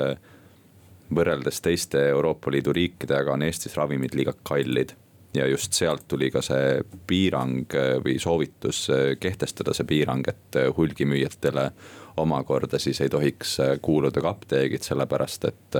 võrreldes 1.15 1.61
teiste 1.63 2.01
Euroopa 2.11 2.51
Liidu 2.51 2.75
riikidega 2.75 3.37
on 3.37 3.45
Eestis 3.47 3.77
ravimid 3.79 4.17
liiga 4.19 4.35
kallid 4.43 4.97
ja 5.37 5.47
just 5.47 5.77
sealt 5.77 6.07
tuli 6.09 6.31
ka 6.31 6.43
see 6.45 6.81
piirang 7.07 7.75
äh, 7.75 7.97
või 8.05 8.19
soovitus 8.23 8.87
äh, 8.91 9.15
kehtestada 9.21 9.75
see 9.77 9.87
piirang, 9.89 10.27
et 10.29 10.59
äh, 10.59 10.71
hulgimüüjatele 10.77 11.71
omakorda 12.17 12.81
siis 12.81 13.01
ei 13.05 13.13
tohiks 13.13 13.59
kuuluda 13.85 14.23
ka 14.25 14.33
apteegid, 14.33 14.81
sellepärast 14.87 15.45
et 15.51 15.77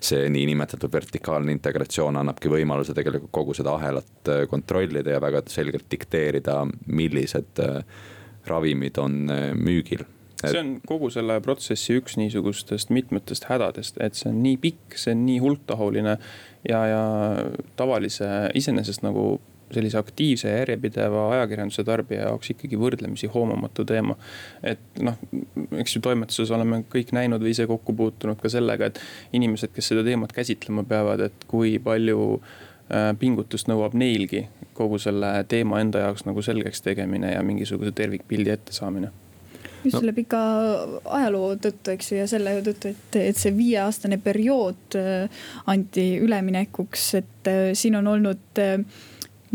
see 0.00 0.22
niinimetatud 0.32 0.92
vertikaalne 0.92 1.52
integratsioon 1.52 2.16
annabki 2.16 2.48
võimaluse 2.48 2.96
tegelikult 2.96 3.34
kogu 3.36 3.56
seda 3.58 3.74
ahelat 3.76 4.30
kontrollida 4.48 5.18
ja 5.18 5.20
väga 5.20 5.44
selgelt 5.52 5.84
dikteerida, 5.92 6.62
millised 6.88 7.60
ravimid 8.48 9.02
on 9.04 9.26
müügil. 9.60 10.06
See 10.36 10.60
on 10.60 10.74
kogu 10.84 11.08
selle 11.12 11.38
protsessi 11.44 11.96
üks 11.96 12.18
niisugustest 12.20 12.90
mitmetest 12.92 13.46
hädadest, 13.48 14.00
et 14.04 14.18
see 14.18 14.28
on 14.28 14.42
nii 14.44 14.58
pikk, 14.60 14.96
see 15.00 15.14
on 15.16 15.24
nii 15.28 15.38
hulktahuline 15.44 16.16
ja, 16.68 16.80
ja 16.86 17.02
tavalise 17.76 18.28
iseenesest 18.54 19.04
nagu 19.06 19.36
sellise 19.72 19.98
aktiivse 19.98 20.48
ja 20.48 20.58
järjepideva 20.58 21.32
ajakirjanduse 21.32 21.84
tarbija 21.84 22.28
jaoks 22.28 22.52
ikkagi 22.54 22.78
võrdlemisi 22.78 23.30
hoomamatu 23.34 23.84
teema. 23.84 24.14
et 24.62 25.02
noh, 25.02 25.18
eks 25.80 25.96
ju 25.96 26.02
toimetuses 26.02 26.50
oleme 26.54 26.84
kõik 26.92 27.10
näinud 27.16 27.42
või 27.42 27.54
ise 27.56 27.66
kokku 27.66 27.96
puutunud 27.96 28.38
ka 28.42 28.48
sellega, 28.52 28.86
et 28.86 29.00
inimesed, 29.32 29.74
kes 29.74 29.90
seda 29.92 30.06
teemat 30.06 30.32
käsitlema 30.32 30.86
peavad, 30.86 31.26
et 31.26 31.46
kui 31.50 31.78
palju 31.82 32.38
äh, 32.38 33.10
pingutust 33.18 33.66
nõuab 33.66 33.98
neilgi 33.98 34.46
kogu 34.76 35.00
selle 35.02 35.32
teema 35.48 35.80
enda 35.82 36.06
jaoks 36.06 36.26
nagu 36.28 36.42
selgeks 36.42 36.84
tegemine 36.86 37.34
ja 37.34 37.42
mingisuguse 37.42 37.92
tervikpildi 37.96 38.54
ettesaamine 38.54 39.10
just 39.86 39.98
no. 39.98 40.04
selle 40.04 40.14
pika 40.16 40.42
ajaloo 41.18 41.56
tõttu, 41.62 41.94
eks 41.94 42.12
ju, 42.12 42.20
ja 42.20 42.28
selle 42.30 42.58
tõttu, 42.66 42.92
et, 42.94 43.18
et 43.30 43.40
see 43.40 43.54
viieaastane 43.56 44.20
periood 44.22 44.98
äh, 44.98 45.44
anti 45.72 46.08
üleminekuks, 46.22 47.10
et 47.20 47.52
äh, 47.52 47.68
siin 47.78 47.98
on 48.00 48.10
olnud 48.16 48.62
äh, 48.62 48.80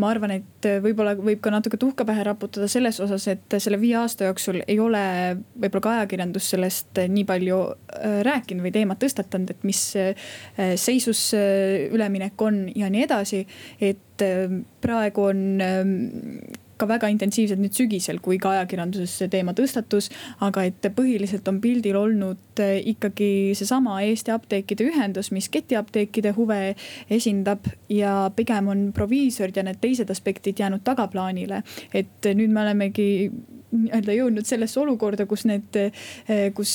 ma 0.01 0.09
arvan, 0.13 0.31
et 0.39 0.67
võib-olla 0.81 1.13
võib 1.19 1.41
ka 1.43 1.51
natuke 1.53 1.77
tuhka 1.77 2.05
pähe 2.07 2.23
raputada 2.25 2.69
selles 2.71 2.97
osas, 3.03 3.27
et 3.29 3.57
selle 3.59 3.77
viie 3.81 3.97
aasta 3.99 4.29
jooksul 4.29 4.61
ei 4.63 4.79
ole 4.81 5.01
võib-olla 5.35 5.83
ka 5.83 5.93
ajakirjandus 5.97 6.47
sellest 6.53 7.01
nii 7.11 7.25
palju 7.27 7.59
rääkinud 8.25 8.65
või 8.65 8.73
teemat 8.73 9.01
tõstatanud, 9.03 9.51
et 9.51 9.67
mis 9.67 9.83
seisus 10.79 11.25
üleminek 11.35 12.41
on 12.41 12.63
ja 12.71 12.89
nii 12.89 13.03
edasi. 13.03 13.43
et 13.83 14.25
praegu 14.81 15.27
on 15.27 15.43
ka 16.81 16.89
väga 16.89 17.11
intensiivselt 17.13 17.61
nüüd 17.61 17.75
sügisel, 17.77 18.19
kui 18.23 18.39
ka 18.41 18.55
ajakirjanduses 18.55 19.13
see 19.21 19.31
teema 19.31 19.53
tõstatus. 19.57 20.09
aga 20.41 20.65
et 20.69 20.89
põhiliselt 20.95 21.47
on 21.51 21.61
pildil 21.61 21.97
olnud 21.99 22.61
eh, 22.63 22.81
ikkagi 22.93 23.53
seesama 23.57 24.01
Eesti 24.07 24.33
Apteekide 24.33 24.89
Ühendus, 24.89 25.31
mis 25.31 25.49
ketiapteekide 25.53 26.33
huve 26.37 26.75
esindab 27.09 27.69
ja 27.89 28.31
pigem 28.35 28.71
on 28.73 28.85
proviisorid 28.95 29.57
ja 29.57 29.65
need 29.67 29.81
teised 29.81 30.09
aspektid 30.09 30.59
jäänud 30.59 30.83
tagaplaanile. 30.83 31.63
et 31.93 32.31
nüüd 32.35 32.51
me 32.51 32.65
olemegi 32.65 33.09
nii-öelda 33.71 34.15
jõudnud 34.15 34.47
sellesse 34.47 34.79
olukorda, 34.81 35.25
kus 35.29 35.45
need, 35.49 35.77
eh, 35.79 36.49
kus 36.55 36.73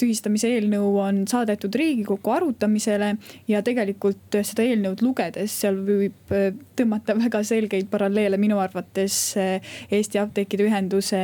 tühistamise 0.00 0.50
eelnõu 0.54 0.92
on 1.02 1.24
saadetud 1.30 1.74
riigikokku 1.74 2.30
arutamisele. 2.30 3.16
ja 3.48 3.62
tegelikult 3.62 4.38
seda 4.42 4.62
eelnõud 4.62 5.02
lugedes, 5.02 5.52
seal 5.60 5.76
võib 5.86 6.32
eh, 6.36 6.52
tõmmata 6.76 7.16
väga 7.18 7.42
selgeid 7.44 7.90
paralleele 7.90 8.36
minu 8.36 8.58
arvates 8.58 9.36
eh, 9.36 9.60
Eesti 9.90 10.18
Apteekide 10.18 10.68
Ühenduse 10.68 11.20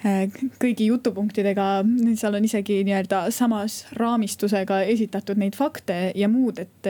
kõigi 0.00 0.86
jutupunktidega, 0.88 1.64
seal 2.16 2.38
on 2.38 2.44
isegi 2.48 2.78
nii-öelda 2.88 3.26
samas 3.36 3.82
raamistusega 3.98 4.78
esitatud 4.88 5.36
neid 5.36 5.58
fakte 5.58 5.98
ja 6.16 6.28
muud, 6.28 6.58
et. 6.58 6.88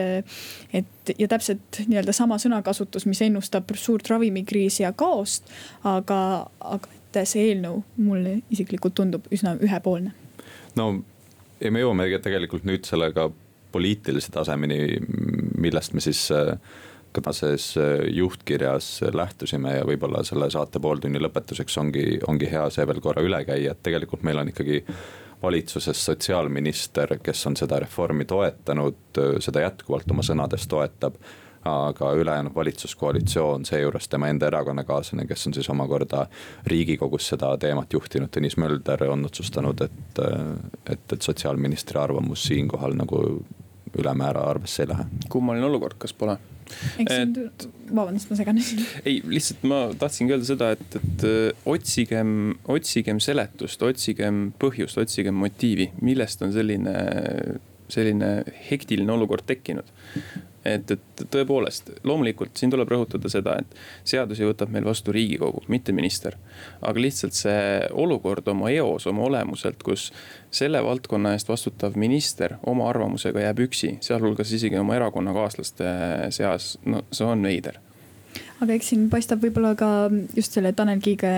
et 0.71 1.11
ja 1.17 1.27
täpselt 1.27 1.81
nii-öelda 1.89 2.13
sama 2.15 2.37
sõnakasutus, 2.39 3.03
mis 3.09 3.19
ennustab 3.25 3.73
suurt 3.75 4.07
ravimikriisi 4.07 4.85
ja 4.85 4.93
kaost, 4.95 5.49
aga, 5.83 6.47
aga 6.61 7.00
et 7.11 7.29
see 7.29 7.51
eelnõu 7.51 7.81
mulle 7.97 8.39
isiklikult 8.53 8.95
tundub 8.95 9.27
üsna 9.31 9.55
ühepoolne. 9.59 10.13
no 10.75 10.91
ja 11.61 11.71
me 11.71 11.83
jõuamegi 11.83 12.21
tegelikult 12.23 12.65
nüüd 12.67 12.87
sellega 12.87 13.29
poliitilise 13.71 14.31
tasemeni, 14.35 14.99
millest 15.61 15.93
me 15.95 16.03
siis 16.03 16.25
äh, 16.35 16.57
tänases 17.13 17.73
äh, 17.77 18.05
juhtkirjas 18.15 19.01
lähtusime 19.13 19.77
ja 19.77 19.87
võib-olla 19.87 20.23
selle 20.27 20.49
saate 20.51 20.79
pooltunni 20.79 21.21
lõpetuseks 21.21 21.77
ongi, 21.79 22.05
ongi 22.27 22.49
hea 22.51 22.67
see 22.73 22.87
veel 22.87 23.01
korra 23.03 23.23
üle 23.23 23.43
käia, 23.47 23.75
et 23.75 23.83
tegelikult 23.83 24.23
meil 24.27 24.41
on 24.43 24.51
ikkagi 24.51 24.83
valitsuses 25.41 26.05
sotsiaalminister, 26.05 27.17
kes 27.23 27.47
on 27.49 27.55
seda 27.57 27.79
reformi 27.81 28.27
toetanud, 28.29 29.21
seda 29.41 29.63
jätkuvalt 29.63 30.11
oma 30.13 30.21
sõnades 30.25 30.67
toetab 30.69 31.17
aga 31.65 32.13
ülejäänud 32.13 32.55
valitsuskoalitsioon, 32.55 33.65
seejuures 33.65 34.07
tema 34.09 34.27
enda 34.31 34.47
erakonnakaaslane, 34.47 35.27
kes 35.29 35.47
on 35.47 35.53
siis 35.53 35.69
omakorda 35.69 36.25
riigikogus 36.65 37.27
seda 37.33 37.53
teemat 37.61 37.93
juhtinud, 37.93 38.31
Tõnis 38.33 38.57
Mölder 38.57 39.03
on 39.09 39.25
otsustanud, 39.25 39.81
et, 39.85 40.21
et, 40.89 41.13
et 41.13 41.21
sotsiaalministri 41.21 41.99
arvamus 42.01 42.47
siinkohal 42.49 42.97
nagu 42.97 43.21
ülemäära 43.97 44.47
arvesse 44.49 44.83
ei 44.83 44.89
lähe. 44.93 45.05
kummaline 45.29 45.65
olukord, 45.65 45.99
kas 46.01 46.13
pole? 46.13 46.37
et 47.03 47.65
vabandust, 47.91 48.29
ma 48.31 48.35
segan. 48.39 48.59
ei, 49.05 49.19
lihtsalt 49.27 49.65
ma 49.67 49.81
tahtsingi 49.99 50.33
öelda 50.33 50.47
seda, 50.47 50.69
et, 50.77 50.95
et 50.95 51.25
otsigem, 51.67 52.53
otsigem 52.71 53.19
seletust, 53.19 53.83
otsigem 53.83 54.47
põhjust, 54.61 54.97
otsigem 55.01 55.35
motiivi, 55.35 55.91
millest 56.01 56.41
on 56.45 56.55
selline, 56.55 56.95
selline 57.91 58.31
hektiline 58.69 59.13
olukord 59.13 59.45
tekkinud 59.51 59.91
et, 60.65 60.91
et 60.91 61.23
tõepoolest, 61.33 61.91
loomulikult 62.07 62.57
siin 62.57 62.71
tuleb 62.73 62.89
rõhutada 62.91 63.29
seda, 63.31 63.57
et 63.61 63.75
seadusi 64.13 64.45
võtab 64.47 64.71
meil 64.73 64.85
vastu 64.85 65.13
riigikogu, 65.15 65.63
mitte 65.71 65.95
minister. 65.95 66.37
aga 66.81 67.01
lihtsalt 67.01 67.37
see 67.37 67.61
olukord 67.91 68.47
oma 68.47 68.71
eos, 68.71 69.07
oma 69.07 69.25
olemuselt, 69.27 69.83
kus 69.83 70.09
selle 70.51 70.83
valdkonna 70.83 71.33
eest 71.35 71.49
vastutav 71.49 71.97
minister 71.99 72.57
oma 72.67 72.89
arvamusega 72.89 73.47
jääb 73.47 73.63
üksi, 73.67 73.95
sealhulgas 74.01 74.51
isegi 74.51 74.77
oma 74.77 74.97
erakonnakaaslaste 74.99 75.87
seas, 76.29 76.75
no 76.85 77.05
see 77.11 77.25
on 77.27 77.47
veider 77.47 77.79
aga 78.61 78.75
eks 78.77 78.91
siin 78.91 79.07
paistab 79.11 79.41
võib-olla 79.43 79.73
ka 79.77 79.89
just 80.37 80.55
selle 80.55 80.71
Tanel 80.77 81.01
Kiige 81.03 81.31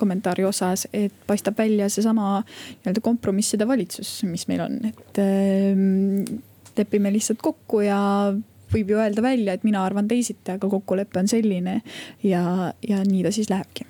kommentaari 0.00 0.44
osas, 0.44 0.86
et 0.92 1.14
paistab 1.26 1.58
välja 1.58 1.88
seesama 1.92 2.42
nii-öelda 2.42 3.02
kompromisside 3.04 3.66
valitsus, 3.68 4.20
mis 4.28 4.46
meil 4.50 4.62
on, 4.66 4.78
et 4.90 5.20
äh, 5.22 6.38
lepime 6.78 7.12
lihtsalt 7.12 7.42
kokku 7.42 7.82
ja 7.84 7.98
võib 8.70 8.92
ju 8.92 9.00
öelda 9.02 9.22
välja, 9.24 9.54
et 9.56 9.66
mina 9.66 9.82
arvan 9.84 10.08
teisiti, 10.08 10.54
aga 10.54 10.70
kokkulepe 10.70 11.18
on 11.22 11.30
selline 11.30 11.80
ja, 12.22 12.72
ja 12.86 13.02
nii 13.06 13.24
ta 13.26 13.34
siis 13.34 13.50
lähebki. 13.50 13.86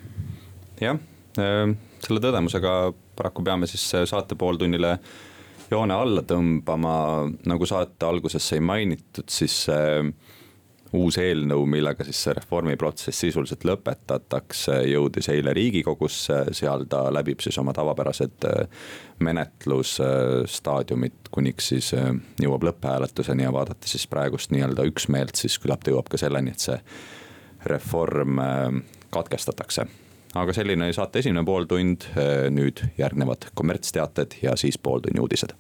jah, 0.81 1.01
äh, 1.41 1.65
selle 2.01 2.25
tõdemusega 2.25 2.77
paraku 3.17 3.45
peame 3.45 3.69
siis 3.69 3.85
saate 4.09 4.39
pooltunnile 4.41 4.97
joone 5.71 5.95
alla 5.95 6.23
tõmbama, 6.27 6.95
nagu 7.47 7.69
saate 7.69 8.07
alguses 8.09 8.49
sai 8.53 8.61
mainitud, 8.65 9.29
siis 9.31 9.63
äh, 9.71 10.07
uus 10.97 11.19
eelnõu, 11.23 11.65
millega 11.71 12.05
siis 12.07 12.19
see 12.25 12.35
reformiprotsess 12.35 13.23
sisuliselt 13.25 13.65
lõpetatakse, 13.69 14.81
jõudis 14.91 15.31
eile 15.33 15.55
riigikogusse, 15.57 16.43
seal 16.57 16.87
ta 16.91 17.05
läbib 17.15 17.43
siis 17.45 17.59
oma 17.63 17.75
tavapärased 17.77 18.49
äh, 18.49 18.85
menetlusstaadiumid, 19.23 21.31
kuniks 21.31 21.71
siis 21.75 21.93
äh, 21.99 22.11
jõuab 22.43 22.67
lõpphääletuseni 22.71 23.47
ja 23.47 23.55
vaadates 23.55 23.97
siis 23.97 24.09
praegust 24.11 24.55
nii-öelda 24.55 24.87
üksmeelt, 24.91 25.39
siis 25.39 25.59
küllap 25.63 25.85
ta 25.85 25.95
jõuab 25.95 26.11
ka 26.11 26.21
selleni, 26.21 26.55
et 26.55 26.67
see 26.67 26.79
reform 27.71 28.43
äh, 28.43 28.69
katkestatakse. 29.15 29.87
Aga 30.39 30.55
selline 30.55 30.87
oli 30.87 30.95
saate 30.95 31.19
esimene 31.19 31.43
pooltund, 31.43 32.05
nüüd 32.55 32.85
järgnevad 33.01 33.49
kommertsteated 33.59 34.39
ja 34.45 34.55
siis 34.59 34.79
pooltunni 34.79 35.19
uudised 35.19 35.57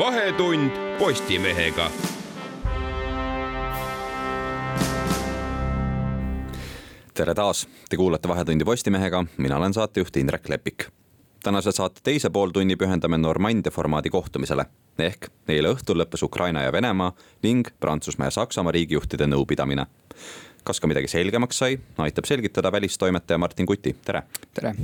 vahetund 0.00 0.70
Postimehega. 0.98 1.90
tere 7.14 7.34
taas, 7.34 7.68
te 7.88 7.96
kuulate 7.96 8.28
Vahetundi 8.28 8.64
Postimehega, 8.64 9.24
mina 9.36 9.56
olen 9.56 9.74
saatejuht 9.74 10.16
Indrek 10.16 10.48
Lepik. 10.48 10.86
tänase 11.42 11.72
saate 11.72 12.00
teise 12.02 12.30
pooltunni 12.30 12.76
pühendame 12.76 13.18
Normandia 13.18 13.70
formaadi 13.70 14.10
kohtumisele 14.10 14.64
ehk 14.98 15.28
eile 15.48 15.68
õhtul 15.68 16.00
lõppes 16.00 16.24
Ukraina 16.24 16.62
ja 16.62 16.72
Venemaa 16.72 17.12
ning 17.42 17.68
Prantsusmaa 17.80 18.26
ja 18.26 18.30
Saksamaa 18.30 18.72
riigijuhtide 18.72 19.26
nõupidamine. 19.26 19.86
kas 20.64 20.80
ka 20.80 20.86
midagi 20.86 21.08
selgemaks 21.08 21.58
sai, 21.58 21.78
aitab 21.98 22.24
selgitada 22.24 22.72
välistoimetaja 22.72 23.38
Martin 23.38 23.66
Kuti, 23.66 23.96
tere. 24.04 24.22
tere. 24.54 24.74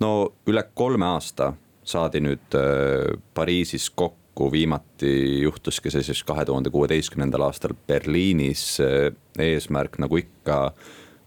no 0.00 0.32
üle 0.46 0.64
kolme 0.74 1.06
aasta 1.06 1.52
saadi 1.88 2.22
nüüd 2.24 2.56
äh, 2.56 3.16
Pariisis 3.34 3.88
kokku, 3.90 4.50
viimati 4.52 5.10
juhtuski 5.42 5.90
see 5.92 6.04
siis 6.06 6.22
kahe 6.26 6.44
tuhande 6.46 6.70
kuueteistkümnendal 6.74 7.48
aastal 7.48 7.74
Berliinis. 7.88 8.64
Äh, 8.84 9.10
eesmärk 9.38 9.98
nagu 10.02 10.20
ikka 10.20 10.60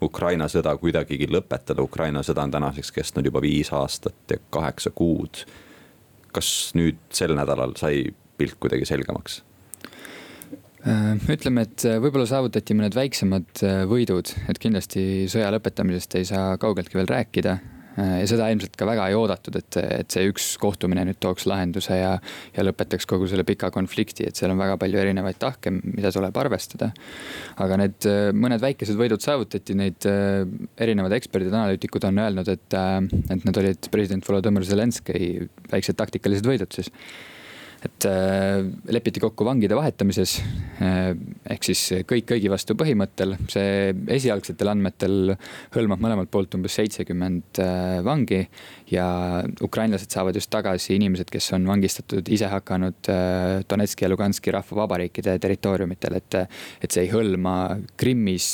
Ukraina 0.01 0.47
sõda 0.49 0.73
kuidagigi 0.81 1.27
lõpetada, 1.29 1.83
Ukraina 1.85 2.23
sõda 2.25 2.45
on 2.47 2.55
tänaseks 2.55 2.89
kestnud 2.95 3.27
juba 3.29 3.41
viis 3.43 3.69
aastat 3.75 4.33
ja 4.33 4.41
kaheksa 4.49 4.93
kuud. 4.95 5.45
kas 6.31 6.71
nüüd 6.79 6.95
sel 7.11 7.33
nädalal 7.35 7.73
sai 7.75 8.05
pilt 8.39 8.55
kuidagi 8.55 8.85
selgemaks? 8.87 9.41
Äh, 10.87 11.19
ütleme, 11.29 11.65
et 11.67 11.83
võib-olla 11.83 12.25
saavutati 12.29 12.77
mõned 12.77 12.95
väiksemad 12.95 13.65
võidud, 13.91 14.31
et 14.49 14.61
kindlasti 14.61 15.27
sõja 15.29 15.51
lõpetamisest 15.53 16.15
ei 16.17 16.25
saa 16.29 16.55
kaugeltki 16.61 16.97
veel 16.97 17.11
rääkida. 17.11 17.59
Äh, 17.99 18.21
ja 18.21 18.27
seda 18.29 18.47
ilmselt 18.51 18.77
ka 18.79 18.85
väga 18.87 19.09
ei 19.11 19.15
oodatud, 19.17 19.57
et, 19.59 19.77
et 19.81 20.13
see 20.13 20.29
üks 20.29 20.45
kohtumine 20.61 21.03
nüüd 21.07 21.17
tooks 21.23 21.43
lahenduse 21.49 21.97
ja, 21.97 22.13
ja 22.55 22.63
lõpetaks 22.63 23.07
kogu 23.09 23.27
selle 23.27 23.43
pika 23.47 23.67
konflikti, 23.73 24.23
et 24.29 24.39
seal 24.39 24.53
on 24.53 24.61
väga 24.61 24.77
palju 24.79 25.01
erinevaid 25.01 25.39
tahke, 25.41 25.73
mida 25.73 26.13
tuleb 26.15 26.39
arvestada. 26.39 26.91
aga 27.63 27.81
need 27.81 28.07
äh, 28.07 28.29
mõned 28.31 28.63
väikesed 28.63 28.95
võidud 28.99 29.23
saavutati, 29.23 29.75
neid 29.75 30.07
äh, 30.07 30.45
erinevad 30.79 31.17
eksperdid, 31.19 31.51
analüütikud 31.51 32.07
on 32.07 32.23
öelnud, 32.23 32.53
et, 32.55 32.79
et 33.35 33.43
need 33.43 33.61
olid 33.63 33.91
president 33.91 34.27
Volodõmõr 34.27 34.67
Zelenskõi 34.67 35.49
väiksed 35.73 35.99
taktikalised 35.99 36.47
võidud 36.47 36.71
siis 36.79 36.91
et 37.81 38.05
äh, 38.05 38.61
lepiti 38.93 39.21
kokku 39.21 39.45
vangide 39.45 39.75
vahetamises 39.77 40.35
äh,. 40.81 41.13
ehk 41.49 41.65
siis 41.65 41.81
kõik 42.09 42.27
kõigi 42.29 42.49
vastu 42.51 42.75
põhimõttel, 42.77 43.33
see 43.49 43.91
esialgsetel 44.17 44.69
andmetel 44.73 45.33
hõlmab 45.73 46.03
mõlemalt 46.03 46.29
poolt 46.33 46.53
umbes 46.57 46.77
seitsekümmend 46.77 47.61
äh, 47.63 47.97
vangi. 48.05 48.43
ja 48.91 49.05
ukrainlased 49.63 50.13
saavad 50.13 50.37
just 50.37 50.51
tagasi 50.53 50.95
inimesed, 50.99 51.29
kes 51.31 51.51
on 51.57 51.65
vangistatud 51.69 52.29
ise 52.29 52.49
hakanud 52.51 53.09
Donetski 53.69 54.05
ja 54.05 54.09
Luganski 54.11 54.51
rahvavabariikide 54.53 55.37
territooriumitel, 55.41 56.17
et. 56.19 56.37
et 56.81 56.91
see 56.91 57.05
ei 57.05 57.11
hõlma 57.11 57.55
Krimmis, 57.97 58.49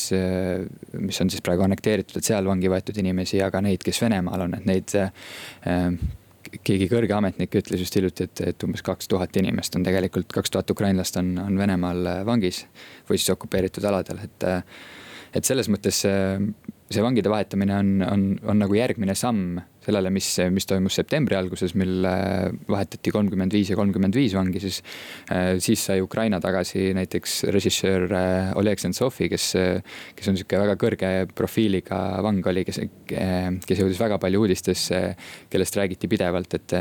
mis 0.99 1.21
on 1.23 1.31
siis 1.33 1.43
praegu 1.43 1.65
annekteeritud, 1.65 2.19
et 2.19 2.29
seal 2.29 2.47
vangi 2.47 2.69
võetud 2.71 3.01
inimesi, 3.01 3.41
aga 3.43 3.61
neid, 3.65 3.83
kes 3.85 4.01
Venemaal 4.03 4.45
on, 4.45 4.55
et 4.59 4.69
neid 4.69 4.95
keegi 6.63 6.87
kõrge 6.91 7.15
ametnik 7.17 7.55
ütles 7.59 7.81
just 7.83 7.95
hiljuti, 7.97 8.27
et, 8.29 8.43
et 8.51 8.67
umbes 8.67 8.83
kaks 8.85 9.09
tuhat 9.11 9.35
inimest 9.39 9.75
on 9.77 9.85
tegelikult, 9.87 10.29
kaks 10.33 10.53
tuhat 10.53 10.71
ukrainlast 10.73 11.19
on, 11.21 11.35
on 11.43 11.59
Venemaal 11.59 12.25
vangis 12.27 12.65
või 13.09 13.19
siis 13.19 13.35
okupeeritud 13.35 13.85
aladel, 13.87 14.23
et. 14.27 14.49
et 15.35 15.45
selles 15.45 15.67
mõttes 15.69 15.99
see 16.91 17.03
vangide 17.03 17.31
vahetamine 17.31 17.75
on, 17.75 17.89
on, 18.07 18.27
on 18.47 18.61
nagu 18.63 18.77
järgmine 18.77 19.15
samm 19.17 19.59
sellele, 19.87 20.11
mis, 20.11 20.27
mis 20.51 20.67
toimus 20.67 20.97
septembri 20.99 21.37
alguses, 21.37 21.73
mil 21.79 22.05
äh, 22.07 22.49
vahetati 22.67 23.11
kolmkümmend 23.13 23.53
viis 23.55 23.71
ja 23.71 23.77
kolmkümmend 23.79 24.15
viis 24.17 24.35
vangi, 24.35 24.59
siis. 24.63 24.81
Äh, 25.31 25.55
siis 25.63 25.85
sai 25.87 26.01
Ukraina 26.03 26.39
tagasi 26.43 26.89
näiteks 26.97 27.37
režissöör 27.53 28.07
äh, 28.11 28.51
Oleg 28.59 28.81
Sentsovi, 28.81 29.29
kes, 29.31 29.47
kes 30.17 30.31
on 30.31 30.37
sihuke 30.39 30.59
väga 30.59 30.75
kõrge 30.79 31.11
profiiliga 31.35 31.99
vang 32.25 32.45
oli, 32.51 32.65
kes, 32.67 32.81
kes 33.07 33.81
jõudis 33.81 33.99
väga 34.01 34.19
palju 34.21 34.43
uudistesse, 34.43 35.01
kellest 35.51 35.79
räägiti 35.79 36.09
pidevalt, 36.11 36.57
et. 36.57 36.75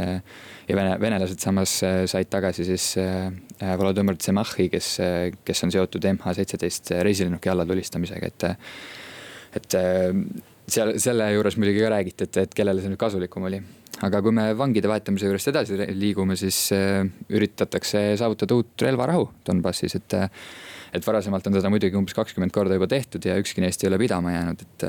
ja 0.66 0.76
vene, 0.76 0.96
venelased 1.00 1.40
samas 1.42 1.78
said 2.10 2.28
tagasi 2.30 2.66
siis 2.66 2.86
Volodõmõr 3.60 4.18
Tsemahhi, 4.18 4.68
kes, 4.72 4.90
kes 5.46 5.64
on 5.66 5.74
seotud 5.74 6.06
MH 6.16 6.36
seitseteist 6.40 6.94
reisilennuki 7.06 7.52
allatulistamisega, 7.52 8.32
et 8.32 8.48
et 9.56 9.78
äh, 9.78 10.12
seal 10.66 10.94
selle 11.02 11.30
juures 11.34 11.58
muidugi 11.60 11.82
ka 11.84 11.90
räägiti, 11.94 12.28
et, 12.28 12.38
et 12.44 12.54
kellele 12.56 12.82
see 12.82 12.92
nüüd 12.92 13.00
kasulikum 13.00 13.48
oli. 13.48 13.60
aga 14.06 14.20
kui 14.20 14.34
me 14.36 14.50
vangide 14.58 14.90
vahetamise 14.90 15.28
juurest 15.28 15.52
edasi 15.52 15.78
liigume, 15.96 16.36
siis 16.36 16.58
äh, 16.76 17.02
üritatakse 17.32 18.08
saavutada 18.20 18.58
uut 18.58 18.86
relvarahu 18.88 19.30
Donbassis, 19.46 19.98
et. 20.00 20.20
et 20.96 21.04
varasemalt 21.04 21.46
on 21.48 21.56
seda 21.58 21.68
muidugi 21.68 21.98
umbes 21.98 22.14
kakskümmend 22.16 22.54
korda 22.54 22.76
juba 22.78 22.86
tehtud 22.88 23.24
ja 23.26 23.34
ükski 23.36 23.60
neist 23.60 23.82
ei 23.82 23.90
ole 23.90 23.98
pidama 24.00 24.32
jäänud, 24.32 24.62
et 24.62 24.84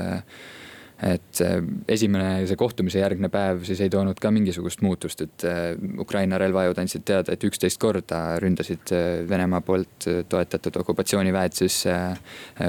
et 1.03 1.41
äh, 1.45 1.59
esimene, 1.93 2.45
see 2.49 2.57
kohtumise 2.57 3.01
järgne 3.03 3.29
päev 3.29 3.61
siis 3.67 3.81
ei 3.85 3.91
toonud 3.93 4.17
ka 4.21 4.31
mingisugust 4.33 4.81
muutust, 4.81 5.21
et 5.21 5.45
äh, 5.45 5.75
Ukraina 6.01 6.39
relvajõud 6.41 6.79
andsid 6.81 7.03
teada, 7.05 7.35
et 7.35 7.43
üksteist 7.45 7.77
korda 7.81 8.21
ründasid 8.41 8.93
äh, 8.95 9.05
Venemaa 9.29 9.61
poolt 9.65 10.07
toetatud 10.29 10.79
okupatsiooniväed 10.81 11.53
siis 11.57 11.83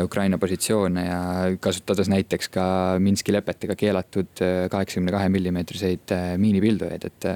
Ukraina 0.03 0.39
positsioone 0.41 1.05
ja 1.07 1.21
kasutades 1.63 2.11
näiteks 2.13 2.51
ka 2.53 2.65
Minski 3.03 3.33
lepetega 3.33 3.77
keelatud 3.79 4.43
kaheksakümne 4.73 5.13
kahe 5.15 5.29
millimeetriseid 5.33 6.15
miinipildujaid, 6.41 7.07
et. 7.09 7.29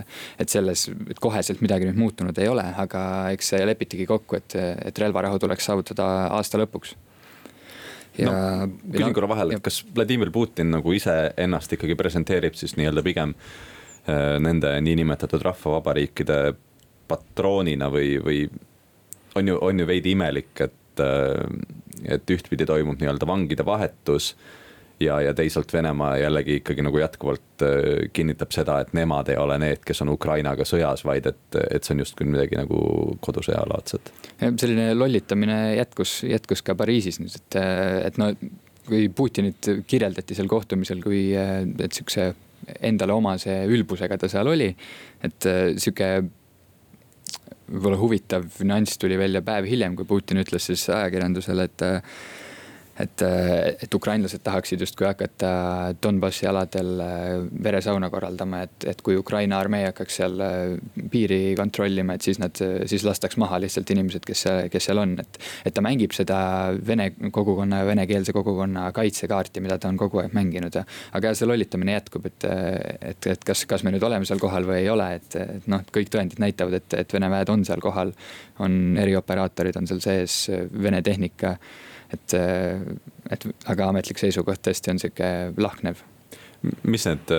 et 0.42 0.52
selles, 0.52 0.85
et 1.11 1.20
koheselt 1.22 1.62
midagi 1.64 1.87
nüüd 1.88 2.00
muutunud 2.00 2.37
ei 2.42 2.50
ole, 2.50 2.64
aga 2.83 3.05
eks 3.33 3.55
lepitigi 3.64 4.07
kokku, 4.11 4.37
et, 4.40 4.57
et 4.90 5.00
relvarahu 5.05 5.40
tuleks 5.40 5.70
saavutada 5.70 6.09
aasta 6.37 6.61
lõpuks 6.61 6.96
ja 8.18 8.33
no,. 8.33 8.72
küsin 8.92 9.14
korra 9.16 9.31
vahele, 9.31 9.57
et 9.57 9.64
kas 9.64 9.83
Vladimir 9.94 10.33
Putin 10.35 10.72
nagu 10.75 10.92
iseennast 10.92 11.77
ikkagi 11.77 11.96
presenteerib 11.98 12.57
siis 12.59 12.77
nii-öelda 12.77 13.05
pigem 13.07 13.35
äh, 13.35 14.37
nende 14.42 14.75
niinimetatud 14.85 15.44
rahvavabariikide 15.48 16.40
patroonina 17.09 17.88
või, 17.92 18.16
või 18.25 18.42
on 19.38 19.48
ju, 19.48 19.59
on 19.61 19.81
ju 19.81 19.88
veidi 19.88 20.12
imelik, 20.16 20.53
et, 20.61 21.01
äh, 21.01 22.16
et 22.16 22.35
ühtpidi 22.37 22.68
toimub 22.68 23.01
nii-öelda 23.01 23.29
vangide 23.29 23.66
vahetus 23.66 24.35
ja, 25.05 25.19
ja 25.27 25.35
teisalt 25.37 25.73
Venemaa 25.73 26.17
jällegi 26.21 26.59
ikkagi 26.61 26.85
nagu 26.87 27.01
jätkuvalt 27.01 27.65
äh, 27.67 28.09
kinnitab 28.12 28.55
seda, 28.55 28.81
et 28.83 28.93
nemad 28.97 29.31
ei 29.33 29.38
ole 29.41 29.59
need, 29.62 29.83
kes 29.87 30.05
on 30.05 30.12
Ukrainaga 30.15 30.67
sõjas, 30.69 31.05
vaid 31.09 31.29
et, 31.31 31.61
et 31.62 31.85
see 31.85 31.97
on 31.97 32.05
justkui 32.05 32.29
midagi 32.29 32.59
nagu 32.59 32.83
kodusõjalaadset. 33.25 34.12
selline 34.41 34.93
lollitamine 34.95 35.59
jätkus, 35.77 36.21
jätkus 36.29 36.65
ka 36.67 36.77
Pariisis 36.79 37.21
nüüd, 37.23 37.38
et, 37.38 37.59
et 38.09 38.21
no 38.21 38.33
kui 38.87 39.07
Putinit 39.15 39.69
kirjeldati 39.87 40.35
seal 40.35 40.51
kohtumisel 40.51 41.03
kui, 41.05 41.29
et 41.37 41.93
sihukese 41.95 42.33
endale 42.83 43.15
omase 43.15 43.62
ülbusega 43.71 44.19
ta 44.19 44.31
seal 44.31 44.51
oli, 44.51 44.71
et 45.27 45.51
sihuke 45.83 46.09
võib-olla 47.73 47.99
huvitav 47.99 48.47
nüanss 48.67 49.01
tuli 49.01 49.17
välja 49.19 49.43
päev 49.45 49.67
hiljem, 49.71 49.97
kui 49.97 50.09
Putin 50.09 50.43
ütles 50.43 50.67
siis 50.69 50.85
ajakirjandusele, 50.93 51.69
et 51.69 51.85
et, 53.00 53.22
et 53.83 53.94
ukrainlased 53.94 54.42
tahaksid 54.44 54.81
justkui 54.85 55.07
hakata 55.09 55.52
Donbassi 56.02 56.46
aladel 56.48 57.00
äh, 57.00 57.28
veresauna 57.64 58.11
korraldama, 58.12 58.62
et, 58.66 58.87
et 58.92 59.02
kui 59.05 59.16
Ukraina 59.16 59.59
armee 59.62 59.87
hakkaks 59.87 60.18
seal 60.20 60.42
äh, 60.44 60.74
piiri 61.12 61.55
kontrollima, 61.59 62.16
et 62.16 62.26
siis 62.26 62.40
nad, 62.42 62.57
siis 62.90 63.05
lastaks 63.07 63.38
maha 63.40 63.61
lihtsalt 63.62 63.90
inimesed, 63.94 64.26
kes, 64.28 64.44
kes 64.72 64.88
seal 64.90 65.00
on, 65.02 65.16
et. 65.22 65.40
et 65.64 65.74
ta 65.74 65.85
mängib 65.85 66.12
seda 66.16 66.38
vene 66.87 67.11
kogukonna 67.33 67.83
ja 67.83 67.88
venekeelse 67.88 68.35
kogukonna 68.37 68.90
kaitsekaarti, 68.96 69.62
mida 69.64 69.78
ta 69.81 69.88
on 69.88 70.00
kogu 70.00 70.20
aeg 70.22 70.35
mänginud 70.37 70.76
ja. 70.76 70.85
aga 71.16 71.31
jah, 71.31 71.38
see 71.38 71.48
lollitamine 71.48 71.96
jätkub, 71.96 72.28
et, 72.28 72.48
et, 73.12 73.31
et 73.33 73.46
kas, 73.46 73.64
kas 73.68 73.87
me 73.87 73.94
nüüd 73.94 74.05
oleme 74.05 74.28
seal 74.28 74.42
kohal 74.42 74.68
või 74.68 74.83
ei 74.83 74.90
ole, 74.92 75.09
et, 75.16 75.38
et 75.40 75.70
noh, 75.72 75.85
kõik 75.94 76.12
tõendid 76.12 76.42
näitavad, 76.42 76.76
et, 76.83 76.98
et 77.00 77.16
Vene 77.16 77.28
väed 77.33 77.50
on 77.52 77.64
seal 77.64 77.81
kohal. 77.85 78.12
on 78.64 78.98
erioperaatorid 79.00 79.76
on 79.81 79.88
seal 79.88 80.00
sees, 80.05 80.37
Vene 80.72 81.02
tehnika 81.02 81.57
et, 82.12 82.35
et 83.35 83.46
aga 83.72 83.90
ametlik 83.92 84.20
seisukoht 84.22 84.62
tõesti 84.66 84.92
on 84.92 85.03
sihuke 85.03 85.29
lahknev 85.57 86.03
mis 86.87 87.07
need 87.09 87.33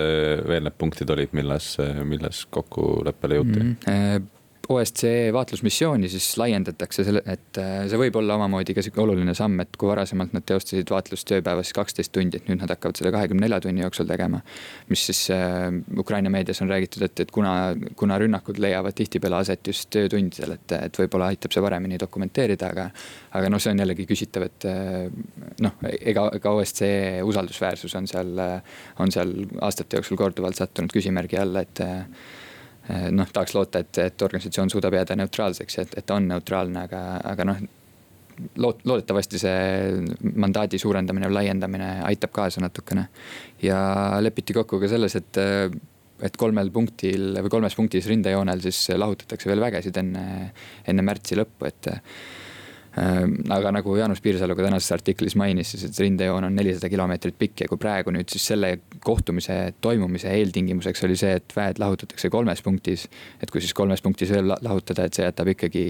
veel 0.44 0.66
need 0.66 0.76
punktid 0.76 1.10
olid, 1.14 1.32
milles, 1.32 1.74
milles 2.04 2.44
kokkuleppele 2.52 3.40
jõuti 3.40 3.60
mm? 3.60 3.76
-hmm. 3.86 4.30
OSCE 4.68 5.32
vaatlusmissiooni 5.34 6.08
siis 6.08 6.26
laiendatakse 6.40 7.04
selle, 7.04 7.20
et 7.28 7.58
äh, 7.60 7.84
see 7.90 7.98
võib 8.00 8.16
olla 8.20 8.36
omamoodi 8.38 8.74
ka 8.76 8.82
sihuke 8.84 9.02
oluline 9.02 9.34
samm, 9.36 9.60
et 9.60 9.76
kui 9.80 9.88
varasemalt 9.90 10.32
nad 10.36 10.44
teostasid 10.46 10.88
vaatlust 10.90 11.28
tööpäevas 11.28 11.72
kaksteist 11.76 12.12
tundi, 12.14 12.40
et 12.40 12.48
nüüd 12.48 12.62
nad 12.62 12.72
hakkavad 12.72 12.96
seda 13.00 13.12
kahekümne 13.14 13.44
nelja 13.44 13.60
tunni 13.64 13.84
jooksul 13.84 14.08
tegema. 14.08 14.40
mis 14.88 15.04
siis 15.10 15.20
äh, 15.34 15.68
Ukraina 16.00 16.32
meedias 16.32 16.62
on 16.64 16.72
räägitud, 16.72 17.04
et, 17.04 17.24
et 17.26 17.34
kuna, 17.34 17.74
kuna 17.96 18.18
rünnakud 18.20 18.60
leiavad 18.62 18.96
tihtipeale 18.96 19.42
aset 19.42 19.66
just 19.66 19.90
töötundidel, 19.92 20.56
et, 20.56 20.76
et 20.88 21.00
võib-olla 21.02 21.28
aitab 21.34 21.52
see 21.52 21.64
paremini 21.64 21.98
dokumenteerida, 22.00 22.70
aga. 22.72 22.88
aga 23.34 23.50
noh, 23.52 23.60
see 23.60 23.74
on 23.74 23.84
jällegi 23.84 24.08
küsitav, 24.08 24.48
et 24.48 24.68
äh, 24.70 25.10
noh, 25.66 25.76
ega, 26.00 26.30
ega 26.38 26.54
OSCE 26.56 26.94
usaldusväärsus 27.26 27.98
on 28.00 28.08
seal, 28.08 28.32
on 29.02 29.12
seal 29.12 29.36
aastate 29.60 30.00
jooksul 30.00 30.20
korduvalt 30.20 30.56
sattunud 30.56 30.92
küsimärgi 30.94 31.40
alla, 31.40 31.66
et 31.66 31.84
noh, 33.10 33.30
tahaks 33.32 33.54
loota, 33.56 33.80
et, 33.84 33.98
et 34.02 34.22
organisatsioon 34.26 34.70
suudab 34.72 34.96
jääda 34.98 35.16
neutraalseks, 35.16 35.78
et, 35.80 35.96
et 35.98 36.06
ta 36.06 36.18
on 36.18 36.28
neutraalne, 36.28 36.84
aga, 36.88 37.00
aga 37.32 37.48
noh. 37.48 37.62
loot-, 38.60 38.84
loodetavasti 38.84 39.40
see 39.40 40.28
mandaadi 40.44 40.78
suurendamine 40.82 41.30
või 41.30 41.38
laiendamine 41.40 41.90
aitab 42.10 42.34
kaasa 42.36 42.60
natukene. 42.64 43.08
ja 43.62 43.78
lepiti 44.20 44.56
kokku 44.56 44.80
ka 44.82 44.90
selles, 44.90 45.16
et, 45.16 45.42
et 46.28 46.36
kolmel 46.36 46.70
punktil 46.74 47.38
või 47.40 47.56
kolmes 47.56 47.76
punktis 47.78 48.08
rindejoonel 48.10 48.60
siis 48.66 48.88
lahutatakse 48.96 49.48
veel 49.48 49.64
vägesid 49.64 49.96
enne, 50.02 50.52
enne 50.86 51.06
märtsi 51.06 51.40
lõppu, 51.40 51.70
et 51.70 51.92
aga 52.94 53.70
nagu 53.74 53.96
Jaanus 53.98 54.20
Piirsalu 54.22 54.54
ka 54.54 54.62
tänases 54.68 54.92
artiklis 54.94 55.34
mainis, 55.38 55.72
siis 55.72 55.82
et 55.88 55.96
rindejoon 55.98 56.46
on 56.46 56.54
nelisada 56.54 56.86
kilomeetrit 56.92 57.34
pikk 57.38 57.64
ja 57.64 57.70
kui 57.70 57.80
praegu 57.82 58.12
nüüd 58.14 58.30
siis 58.30 58.46
selle 58.52 58.70
kohtumise 59.02 59.56
toimumise 59.82 60.30
eeltingimuseks 60.30 61.02
oli 61.08 61.16
see, 61.18 61.32
et 61.40 61.56
väed 61.56 61.82
lahutatakse 61.82 62.30
kolmes 62.30 62.62
punktis. 62.62 63.08
et 63.42 63.50
kui 63.50 63.64
siis 63.64 63.74
kolmes 63.74 64.02
punktis 64.02 64.30
veel 64.30 64.46
lahutada, 64.54 65.08
et 65.08 65.18
see 65.18 65.26
jätab 65.26 65.50
ikkagi, 65.56 65.84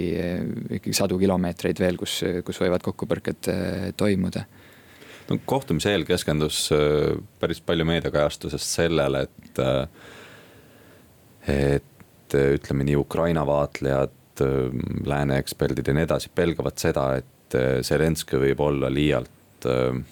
ikkagi 0.79 0.97
sadu 0.97 1.21
kilomeetreid 1.21 1.85
veel, 1.85 2.01
kus, 2.01 2.23
kus 2.45 2.63
võivad 2.65 2.85
kokkupõrked 2.89 3.53
eh, 3.53 3.93
toimuda 4.01 4.47
no 5.29 5.39
kohtumise 5.45 5.93
eel 5.93 6.09
keskendus 6.09 6.67
eh, 6.73 7.13
päris 7.41 7.61
palju 7.61 7.85
meediakajastusest 7.89 8.77
sellele, 8.81 9.27
et, 9.29 9.65
eh, 9.69 9.89
et 11.77 12.41
ütleme 12.41 12.89
nii 12.89 12.97
Ukraina 12.97 13.45
vaatlejad 13.47 14.24
Ähm, 14.43 14.81
lääne 15.07 15.39
eksperdid 15.39 15.87
ja 15.87 15.95
nii 15.95 16.07
edasi 16.09 16.31
pelgavad 16.35 16.79
seda, 16.81 17.05
et 17.21 17.55
äh, 17.59 17.79
Zelenskõi 17.87 18.41
võib 18.49 18.63
olla 18.67 18.91
liialt 18.91 19.69
ähm, 19.71 20.03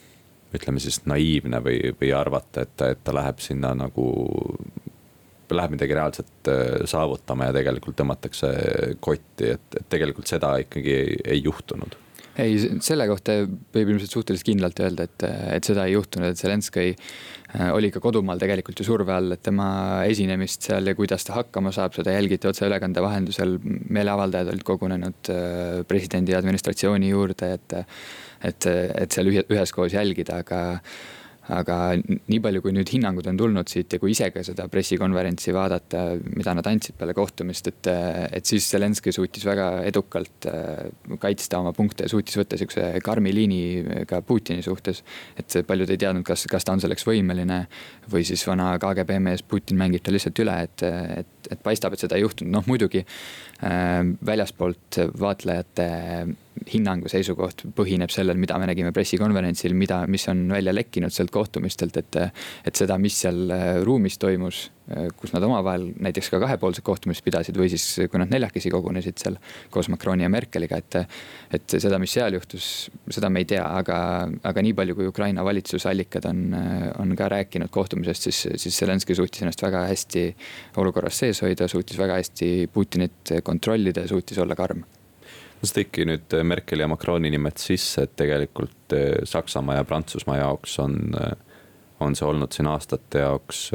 ütleme 0.54 0.82
siis 0.82 1.00
naiivne 1.10 1.58
või, 1.64 1.78
või 1.98 2.12
arvata, 2.14 2.66
et 2.66 2.84
et 2.86 3.02
ta 3.04 3.14
läheb 3.16 3.42
sinna 3.42 3.74
nagu. 3.74 4.06
Läheb 5.52 5.74
midagi 5.74 5.92
reaalset 5.92 6.48
äh, 6.48 6.86
saavutama 6.88 7.50
ja 7.50 7.56
tegelikult 7.58 7.98
tõmmatakse 7.98 8.52
kotti, 9.04 9.50
et, 9.52 9.66
et 9.76 9.90
tegelikult 9.92 10.30
seda 10.30 10.54
ikkagi 10.62 10.94
ei, 10.96 11.18
ei 11.34 11.42
juhtunud 11.44 11.98
ei, 12.40 12.56
selle 12.84 13.06
kohta 13.10 13.34
võib 13.44 13.92
ilmselt 13.92 14.14
suhteliselt 14.14 14.48
kindlalt 14.48 14.80
öelda, 14.82 15.06
et, 15.08 15.24
et 15.58 15.68
seda 15.68 15.84
ei 15.88 15.96
juhtunud, 15.96 16.32
et 16.32 16.40
Zelenskõi 16.40 16.92
äh, 16.94 17.70
oli 17.74 17.90
ka 17.92 18.00
kodumaal 18.04 18.40
tegelikult 18.40 18.80
ju 18.80 18.86
surve 18.88 19.14
all, 19.14 19.34
et 19.34 19.42
tema 19.44 19.68
esinemist 20.08 20.68
seal 20.68 20.88
ja 20.88 20.96
kuidas 20.98 21.26
ta 21.28 21.36
hakkama 21.40 21.74
saab, 21.74 21.96
seda 21.96 22.14
jälgiti 22.16 22.48
otseülekande 22.50 23.04
vahendusel. 23.04 23.58
meeleavaldajad 23.62 24.52
olid 24.54 24.66
kogunenud 24.68 25.32
äh, 25.34 25.80
presidendi 25.88 26.36
administratsiooni 26.38 27.12
juurde, 27.12 27.52
et, 27.58 27.80
et, 28.52 28.70
et 28.70 29.18
seal 29.18 29.32
üheskoos 29.42 29.98
jälgida, 29.98 30.40
aga 30.44 30.62
aga 31.50 31.76
nii 31.98 32.38
palju, 32.42 32.62
kui 32.62 32.74
nüüd 32.76 32.90
hinnangud 32.94 33.26
on 33.26 33.38
tulnud 33.40 33.70
siit 33.70 33.96
ja 33.96 33.98
kui 33.98 34.12
ise 34.14 34.28
ka 34.30 34.44
seda 34.46 34.68
pressikonverentsi 34.70 35.54
vaadata, 35.54 36.04
mida 36.36 36.54
nad 36.54 36.68
andsid 36.70 36.94
peale 36.98 37.16
kohtumist, 37.18 37.70
et, 37.72 37.90
et 38.38 38.46
siis 38.46 38.68
Zelenskõi 38.70 39.14
suutis 39.14 39.46
väga 39.48 39.68
edukalt 39.88 40.46
äh, 40.50 41.16
kaitsta 41.22 41.58
oma 41.58 41.74
punkte 41.74 42.06
ja 42.06 42.12
suutis 42.12 42.38
võtta 42.38 42.60
sihukese 42.60 43.02
karmi 43.02 43.34
liini 43.34 43.62
ka 44.08 44.22
Putini 44.26 44.62
suhtes. 44.62 45.02
et 45.36 45.58
paljud 45.66 45.90
ei 45.90 45.98
teadnud, 45.98 46.24
kas, 46.26 46.46
kas 46.50 46.64
ta 46.64 46.76
on 46.76 46.82
selleks 46.84 47.06
võimeline 47.08 47.64
või 48.12 48.22
siis 48.28 48.46
vana 48.46 48.76
KGB 48.78 49.18
mees 49.22 49.42
Putin 49.42 49.80
mängib 49.80 50.04
ta 50.06 50.14
lihtsalt 50.14 50.38
üle, 50.44 50.60
et, 50.68 50.86
et, 51.22 51.50
et 51.50 51.62
paistab, 51.62 51.96
et 51.96 52.06
seda 52.06 52.16
ei 52.16 52.22
juhtunud, 52.22 52.54
noh 52.54 52.70
muidugi 52.70 53.02
äh, 53.02 53.16
väljaspoolt 53.62 54.96
vaatlejate 55.20 55.86
hinnang 56.72 57.04
või 57.04 57.12
seisukoht 57.12 57.64
põhineb 57.76 58.12
sellel, 58.12 58.38
mida 58.40 58.56
me 58.60 58.68
nägime 58.68 58.92
pressikonverentsil, 58.94 59.74
mida, 59.78 60.02
mis 60.10 60.26
on 60.30 60.44
välja 60.52 60.74
lekkinud 60.74 61.14
sealt 61.14 61.32
kohtumistelt, 61.34 61.96
et. 62.00 62.20
et 62.66 62.76
seda, 62.76 62.98
mis 62.98 63.16
seal 63.24 63.50
äh, 63.52 63.68
ruumis 63.84 64.18
toimus, 64.18 64.64
äh, 64.66 64.81
kus 65.18 65.32
nad 65.34 65.44
omavahel 65.46 65.88
näiteks 66.02 66.30
ka 66.32 66.40
kahepoolsed 66.42 66.84
kohtumised 66.86 67.24
pidasid 67.24 67.58
või 67.58 67.70
siis, 67.72 67.84
kui 68.10 68.20
nad 68.20 68.32
neljakesi 68.32 68.72
kogunesid 68.72 69.20
seal 69.22 69.38
koos 69.72 69.90
Macroni 69.92 70.26
ja 70.26 70.30
Merkeliga, 70.32 70.80
et. 70.82 71.00
et 71.52 71.76
seda, 71.82 71.98
mis 72.00 72.12
seal 72.12 72.36
juhtus, 72.36 72.66
seda 73.12 73.30
me 73.32 73.42
ei 73.42 73.48
tea, 73.48 73.62
aga, 73.64 73.98
aga 74.48 74.64
nii 74.64 74.74
palju, 74.76 74.96
kui 74.98 75.10
Ukraina 75.10 75.44
valitsusallikad 75.44 76.26
on, 76.30 76.56
on 77.02 77.14
ka 77.18 77.28
rääkinud 77.32 77.72
kohtumisest, 77.72 78.28
siis, 78.28 78.40
siis 78.64 78.80
Zelenskõi 78.82 79.16
suutis 79.18 79.44
ennast 79.44 79.62
väga 79.64 79.84
hästi 79.90 80.24
olukorras 80.82 81.22
sees 81.24 81.42
hoida, 81.44 81.68
suutis 81.68 82.00
väga 82.00 82.18
hästi 82.20 82.50
Putinit 82.72 83.36
kontrollida 83.44 84.04
ja 84.06 84.12
suutis 84.12 84.40
olla 84.42 84.56
karm 84.58 84.84
sa 85.62 85.78
tõidki 85.78 86.06
nüüd 86.08 86.34
äh, 86.36 86.44
Merkeli 86.46 86.84
ja 86.84 86.90
Macroni 86.90 87.30
nimed 87.32 87.60
sisse, 87.62 88.06
et 88.06 88.16
tegelikult 88.18 88.94
äh, 88.96 89.22
Saksamaa 89.28 89.80
ja 89.80 89.86
Prantsusmaa 89.86 90.40
jaoks 90.40 90.78
on, 90.82 90.98
äh, 91.18 91.36
on 92.02 92.16
see 92.18 92.26
olnud 92.26 92.54
siin 92.54 92.70
aastate 92.70 93.22
jaoks. 93.22 93.68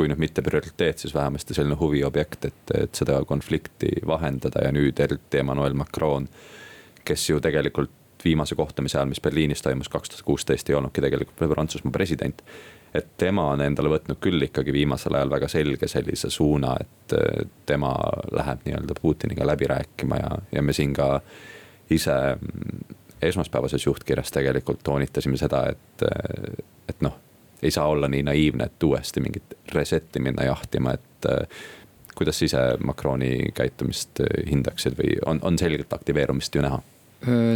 Kui 0.00 0.08
nüüd 0.08 0.20
mitte 0.22 0.40
prioriteet, 0.40 1.02
siis 1.02 1.12
vähemasti 1.12 1.52
selline 1.52 1.76
huviobjekt, 1.76 2.46
et, 2.48 2.70
et 2.78 2.96
seda 2.96 3.18
konflikti 3.28 3.90
vahendada 4.08 4.62
ja 4.64 4.70
nüüd 4.72 4.96
eriti 5.04 5.42
Emmanuel 5.42 5.76
Macron 5.76 6.28
kes 7.04 7.30
ju 7.30 7.40
tegelikult 7.40 7.90
viimase 8.24 8.54
kohtumise 8.54 8.98
ajal, 8.98 9.08
mis 9.08 9.20
Berliinis 9.20 9.62
toimus 9.62 9.88
kaks 9.88 10.12
tuhat 10.12 10.22
kuusteist, 10.22 10.70
ei 10.70 10.76
olnudki 10.76 11.00
tegelikult 11.00 11.50
Prantsusmaa 11.50 11.92
president. 11.92 12.42
et 12.94 13.06
tema 13.16 13.44
on 13.52 13.60
endale 13.62 13.88
võtnud 13.88 14.18
küll 14.18 14.42
ikkagi 14.42 14.72
viimasel 14.74 15.14
ajal 15.14 15.30
väga 15.30 15.48
selge 15.48 15.86
sellise 15.88 16.30
suuna, 16.30 16.72
et 16.80 17.14
tema 17.66 17.92
läheb 18.34 18.64
nii-öelda 18.66 18.96
Putiniga 19.02 19.46
läbi 19.46 19.68
rääkima 19.70 20.16
ja, 20.18 20.30
ja 20.52 20.62
me 20.62 20.72
siin 20.72 20.94
ka 20.94 21.20
ise 21.90 22.16
esmaspäevases 23.22 23.86
juhtkirjas 23.86 24.34
tegelikult 24.34 24.82
toonitasime 24.82 25.38
seda, 25.38 25.68
et, 25.70 26.04
et 26.88 27.06
noh, 27.06 27.14
ei 27.62 27.70
saa 27.74 27.88
olla 27.88 28.08
nii 28.08 28.22
naiivne, 28.26 28.70
et 28.70 28.86
uuesti 28.86 29.20
mingit 29.20 29.56
reset'i 29.74 30.22
minna 30.22 30.46
jahtima, 30.48 30.94
et 30.96 31.28
kuidas 32.16 32.40
sa 32.40 32.46
ise 32.46 32.62
Macroni 32.84 33.50
käitumist 33.56 34.22
hindaksid 34.48 34.96
või 34.98 35.18
on, 35.26 35.42
on 35.46 35.58
selgelt 35.60 35.92
aktiveerumist 35.92 36.54
ju 36.54 36.64
näha? 36.64 36.80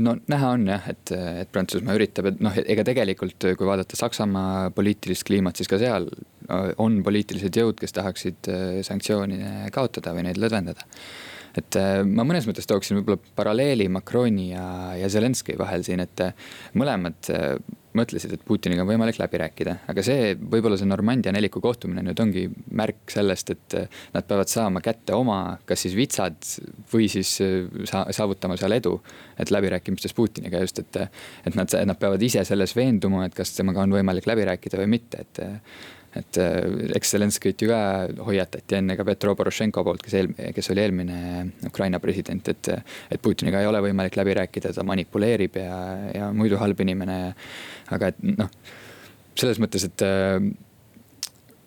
no 0.05 0.13
näha 0.29 0.49
on 0.59 0.67
jah, 0.69 0.89
et, 0.93 1.13
et 1.17 1.49
Prantsusmaa 1.53 1.95
üritab, 1.97 2.29
et 2.29 2.41
noh, 2.45 2.53
ega 2.53 2.85
tegelikult 2.85 3.47
kui 3.57 3.69
vaadata 3.69 3.97
Saksamaa 3.97 4.71
poliitilist 4.77 5.25
kliimat, 5.25 5.57
siis 5.57 5.71
ka 5.73 5.79
seal 5.81 6.11
on 6.85 6.99
poliitilised 7.05 7.57
jõud, 7.57 7.79
kes 7.81 7.97
tahaksid 7.97 8.51
sanktsioone 8.85 9.71
kaotada 9.73 10.13
või 10.13 10.27
neid 10.29 10.41
lõdvendada 10.43 10.85
et 11.59 11.79
äh, 11.79 12.01
ma 12.07 12.27
mõnes 12.27 12.49
mõttes 12.49 12.69
tooksin 12.71 12.99
võib-olla 12.99 13.35
paralleeli 13.39 13.87
Macroni 13.93 14.51
ja, 14.53 14.67
ja 14.99 15.09
Zelenskõi 15.13 15.57
vahel 15.61 15.87
siin, 15.87 16.03
et 16.05 16.23
äh, 16.25 16.35
mõlemad 16.79 17.31
äh, 17.35 17.55
mõtlesid, 17.95 18.33
et 18.35 18.43
Putiniga 18.43 18.83
on 18.83 18.89
võimalik 18.91 19.21
läbi 19.21 19.39
rääkida, 19.39 19.77
aga 19.91 20.03
see, 20.03 20.33
võib-olla 20.35 20.75
see 20.81 20.89
Normandia 20.91 21.31
neliku 21.35 21.63
kohtumine 21.63 22.03
nüüd 22.03 22.19
ongi 22.25 22.49
märk 22.75 23.13
sellest, 23.15 23.53
et 23.55 23.77
nad 24.17 24.27
peavad 24.27 24.51
saama 24.51 24.83
kätte 24.83 25.15
oma, 25.15 25.61
kas 25.69 25.85
siis 25.87 25.95
vitsad 25.95 26.41
või 26.91 27.07
siis 27.13 27.37
sa-, 27.87 28.09
saavutama 28.11 28.59
seal 28.59 28.75
edu. 28.75 28.97
et 29.39 29.51
läbirääkimistes 29.55 30.15
Putiniga 30.15 30.59
just, 30.63 30.83
et, 30.83 30.97
et 31.47 31.55
nad, 31.55 31.71
nad 31.87 31.99
peavad 31.99 32.23
ise 32.23 32.43
selles 32.45 32.75
veenduma, 32.75 33.29
et 33.29 33.35
kas 33.35 33.55
temaga 33.55 33.87
on 33.87 33.95
võimalik 33.95 34.27
läbi 34.27 34.51
rääkida 34.51 34.83
või 34.83 34.91
mitte, 34.99 35.23
et 35.23 35.45
et 36.19 36.39
äh, 36.39 36.59
eks 36.99 37.15
Zelenskõit 37.17 37.63
ju 37.63 37.71
ka 37.71 37.81
hoiatati 38.27 38.79
enne 38.79 38.97
ka 38.99 39.07
Petro 39.07 39.35
Porošenko 39.39 39.85
poolt, 39.87 40.03
kes 40.05 40.19
eel-, 40.21 40.35
kes 40.55 40.71
oli 40.75 40.85
eelmine 40.85 41.19
Ukraina 41.71 42.01
president, 42.03 42.53
et. 42.55 42.73
et 43.11 43.23
Putiniga 43.25 43.63
ei 43.63 43.67
ole 43.67 43.81
võimalik 43.81 44.19
läbi 44.19 44.35
rääkida, 44.37 44.75
ta 44.77 44.83
manipuleerib 44.85 45.57
ja, 45.57 45.79
ja 46.13 46.29
muidu 46.37 46.59
halb 46.61 46.81
inimene. 46.85 47.17
aga 47.95 48.13
et 48.13 48.21
noh, 48.27 48.51
selles 49.39 49.59
mõttes, 49.63 49.87
et 49.89 50.05
äh, 50.05 50.39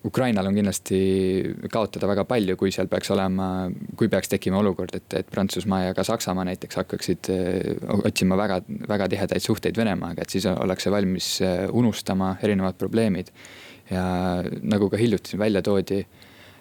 Ukrainal 0.08 0.48
on 0.48 0.56
kindlasti 0.56 1.00
kaotada 1.74 2.08
väga 2.08 2.24
palju, 2.30 2.56
kui 2.60 2.72
seal 2.72 2.88
peaks 2.88 3.10
olema, 3.12 3.68
kui 4.00 4.08
peaks 4.12 4.30
tekkima 4.32 4.62
olukord, 4.62 4.94
et, 4.96 5.08
et 5.20 5.32
Prantsusmaa 5.34 5.88
ja 5.88 5.96
ka 5.98 6.06
Saksamaa 6.08 6.46
näiteks 6.52 6.80
hakkaksid 6.84 7.32
äh, 7.34 8.04
otsima 8.04 8.38
väga, 8.40 8.62
väga 8.88 9.10
tihedaid 9.16 9.44
suhteid 9.44 9.80
Venemaaga, 9.80 10.24
et 10.24 10.38
siis 10.38 10.48
ollakse 10.54 10.94
valmis 10.94 11.38
unustama 11.74 12.36
erinevad 12.46 12.78
probleemid 12.80 13.34
ja 13.92 14.06
nagu 14.62 14.90
ka 14.90 15.00
hiljuti 15.00 15.34
siin 15.34 15.44
välja 15.44 15.62
toodi, 15.66 16.02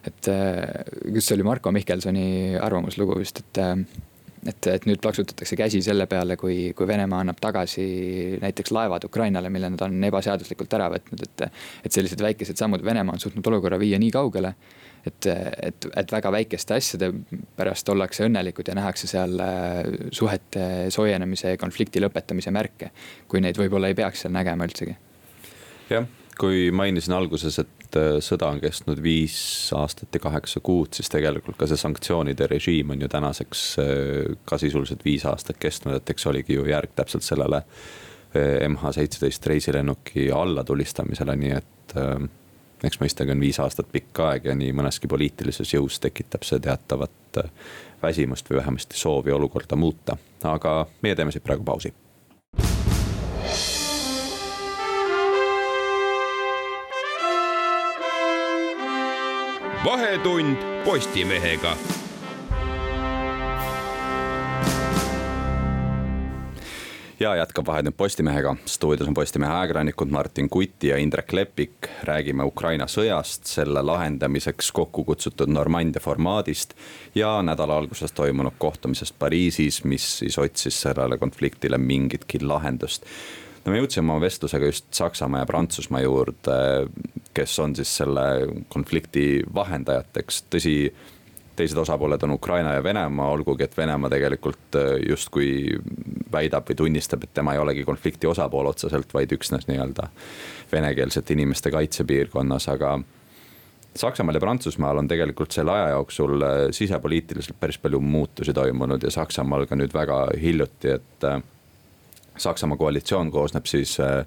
et 0.06 0.28
kas 0.28 1.24
see 1.26 1.34
oli 1.34 1.46
Marko 1.46 1.72
Mihkelsoni 1.74 2.26
arvamuslugu 2.62 3.18
vist, 3.18 3.42
et 3.42 3.62
et, 4.48 4.66
et 4.70 4.86
nüüd 4.88 5.00
plaksutatakse 5.02 5.56
käsi 5.58 5.80
selle 5.84 6.06
peale, 6.10 6.36
kui, 6.40 6.72
kui 6.76 6.88
Venemaa 6.88 7.22
annab 7.24 7.38
tagasi 7.42 7.86
näiteks 8.42 8.72
laevad 8.74 9.06
Ukrainale, 9.08 9.50
mille 9.52 9.70
nad 9.72 9.84
on 9.86 9.96
ebaseaduslikult 10.08 10.76
ära 10.78 10.88
võtnud, 10.92 11.22
et. 11.26 11.46
et 11.86 11.96
sellised 11.96 12.20
väikesed 12.22 12.58
sammud, 12.58 12.84
Venemaa 12.84 13.16
on 13.16 13.22
suutnud 13.22 13.46
olukorra 13.50 13.78
viia 13.80 13.98
nii 14.02 14.12
kaugele. 14.14 14.54
et, 15.06 15.26
et, 15.62 15.86
et 15.96 16.12
väga 16.12 16.32
väikeste 16.34 16.74
asjade 16.74 17.12
pärast 17.56 17.88
ollakse 17.88 18.24
õnnelikud 18.26 18.66
ja 18.66 18.74
nähakse 18.74 19.06
seal 19.06 19.38
suhete 20.10 20.90
soojenemise 20.90 21.54
ja 21.54 21.60
konflikti 21.62 22.02
lõpetamise 22.02 22.50
märke. 22.50 22.90
kui 23.28 23.40
neid 23.40 23.58
võib-olla 23.58 23.92
ei 23.92 23.94
peaks 23.94 24.26
seal 24.26 24.34
nägema 24.34 24.66
üldsegi. 24.66 24.96
jah 25.90 26.08
kui 26.38 26.70
mainisin 26.74 27.14
alguses, 27.16 27.58
et 27.62 27.98
äh, 27.98 28.16
sõda 28.24 28.50
on 28.52 28.60
kestnud 28.60 29.00
viis 29.02 29.36
aastat 29.76 30.14
ja 30.14 30.20
kaheksa 30.22 30.60
kuud, 30.64 30.92
siis 30.96 31.10
tegelikult 31.12 31.58
ka 31.60 31.68
see 31.70 31.80
sanktsioonide 31.80 32.48
režiim 32.50 32.92
on 32.94 33.04
ju 33.04 33.10
tänaseks 33.12 33.62
äh, 33.82 34.34
ka 34.48 34.58
sisuliselt 34.60 35.04
viis 35.04 35.24
aastat 35.28 35.60
kestnud, 35.62 35.96
et 35.98 36.14
eks 36.14 36.28
oligi 36.30 36.58
ju 36.58 36.66
järg 36.68 36.92
täpselt 36.96 37.26
sellele 37.26 37.62
äh, 37.62 38.66
MH 38.68 38.96
seitseteist 38.98 39.48
reisilennuki 39.52 40.30
allatulistamisele, 40.34 41.38
nii 41.40 41.56
et 41.56 41.72
eks 42.84 42.98
mõistagi 43.00 43.32
on 43.32 43.40
viis 43.40 43.60
aastat 43.62 43.88
pikk 43.92 44.20
aeg 44.26 44.48
ja 44.50 44.56
nii 44.58 44.72
mõneski 44.76 45.08
poliitilises 45.08 45.70
jõus 45.72 46.00
tekitab 46.02 46.44
see 46.44 46.58
teatavat 46.60 47.38
väsimust 48.02 48.50
või 48.50 48.58
vähemasti 48.58 48.98
soovi 48.98 49.32
olukorda 49.32 49.78
muuta, 49.80 50.18
aga 50.44 50.82
meie 51.06 51.16
teeme 51.16 51.32
siit 51.32 51.46
praegu 51.46 51.64
pausi 51.64 51.94
vahetund 59.86 60.56
Postimehega. 60.84 61.76
Ja 67.20 67.36
jätkab 67.36 67.66
Vahetund 67.66 67.94
Postimehega, 67.96 68.56
stuudios 68.66 69.08
on 69.08 69.14
Postimehe 69.14 69.52
ajakirjanikud 69.52 70.08
Martin 70.08 70.48
Kuti 70.50 70.88
ja 70.88 70.96
Indrek 70.96 71.32
Lepik. 71.32 71.88
räägime 72.02 72.44
Ukraina 72.44 72.86
sõjast, 72.86 73.44
selle 73.44 73.82
lahendamiseks 73.82 74.72
kokku 74.72 75.04
kutsutud 75.04 75.48
Normandia 75.48 76.00
formaadist 76.00 76.74
ja 77.14 77.42
nädala 77.42 77.78
alguses 77.78 78.12
toimunud 78.12 78.58
kohtumisest 78.58 79.14
Pariisis, 79.18 79.84
mis 79.84 80.18
siis 80.18 80.38
otsis 80.38 80.80
sellele 80.80 81.18
konfliktile 81.18 81.78
mingitki 81.78 82.42
lahendust 82.42 83.06
no 83.66 83.74
me 83.74 83.82
jõudsime 83.82 84.12
oma 84.12 84.22
vestlusega 84.22 84.70
just 84.70 84.86
Saksamaa 84.94 85.42
ja 85.42 85.48
Prantsusmaa 85.48 86.04
juurde, 86.04 86.56
kes 87.34 87.58
on 87.62 87.74
siis 87.76 87.90
selle 88.00 88.24
konflikti 88.72 89.42
vahendajateks, 89.54 90.44
tõsi 90.54 90.76
teised 91.56 91.78
osapooled 91.80 92.22
on 92.22 92.36
Ukraina 92.36 92.74
ja 92.76 92.84
Venemaa, 92.84 93.30
olgugi 93.32 93.64
et 93.64 93.76
Venemaa 93.76 94.10
tegelikult 94.12 94.76
äh, 94.78 94.92
justkui 95.08 95.50
väidab 96.32 96.68
või 96.68 96.78
tunnistab, 96.82 97.24
et 97.24 97.34
tema 97.34 97.56
ei 97.56 97.62
olegi 97.62 97.84
konflikti 97.84 98.28
osapool 98.28 98.68
otseselt, 98.70 99.14
vaid 99.14 99.32
üksnes 99.32 99.66
nii-öelda 99.70 100.08
venekeelsete 100.72 101.36
inimeste 101.36 101.72
kaitsepiirkonnas, 101.74 102.68
aga. 102.72 102.98
Saksamaal 103.96 104.36
ja 104.36 104.40
Prantsusmaal 104.42 104.98
on 105.00 105.06
tegelikult 105.08 105.54
selle 105.56 105.72
aja 105.72 105.94
jooksul 105.94 106.42
äh, 106.44 106.56
sisepoliitiliselt 106.76 107.56
päris 107.60 107.78
palju 107.80 108.00
muutusi 108.04 108.52
toimunud 108.52 109.02
ja 109.02 109.10
Saksamaal 109.10 109.64
ka 109.66 109.78
nüüd 109.80 109.94
väga 109.96 110.18
hiljuti, 110.36 110.98
et 110.98 111.24
äh, 111.24 111.40
Saksamaa 112.36 112.76
koalitsioon 112.76 113.30
koosneb 113.30 113.66
siis 113.66 113.96
äh, 114.00 114.26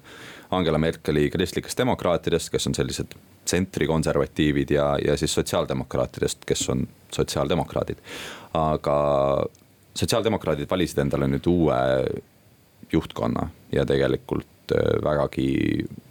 Angela 0.50 0.78
Merkeli 0.78 1.30
kristlikest 1.30 1.78
demokraatidest, 1.78 2.50
kes 2.50 2.66
on 2.66 2.74
sellised 2.74 3.14
tsentrikonservatiivid 3.44 4.70
ja, 4.70 4.96
ja 5.04 5.16
siis 5.16 5.34
sotsiaaldemokraatidest, 5.34 6.44
kes 6.46 6.68
on 6.68 6.88
sotsiaaldemokraadid. 7.14 7.98
aga 8.54 8.96
sotsiaaldemokraadid 9.94 10.70
valisid 10.70 10.98
endale 10.98 11.28
nüüd 11.30 11.46
uue 11.50 11.78
juhtkonna 12.92 13.48
ja 13.72 13.86
tegelikult 13.86 14.74
äh, 14.74 14.96
vägagi 15.04 15.50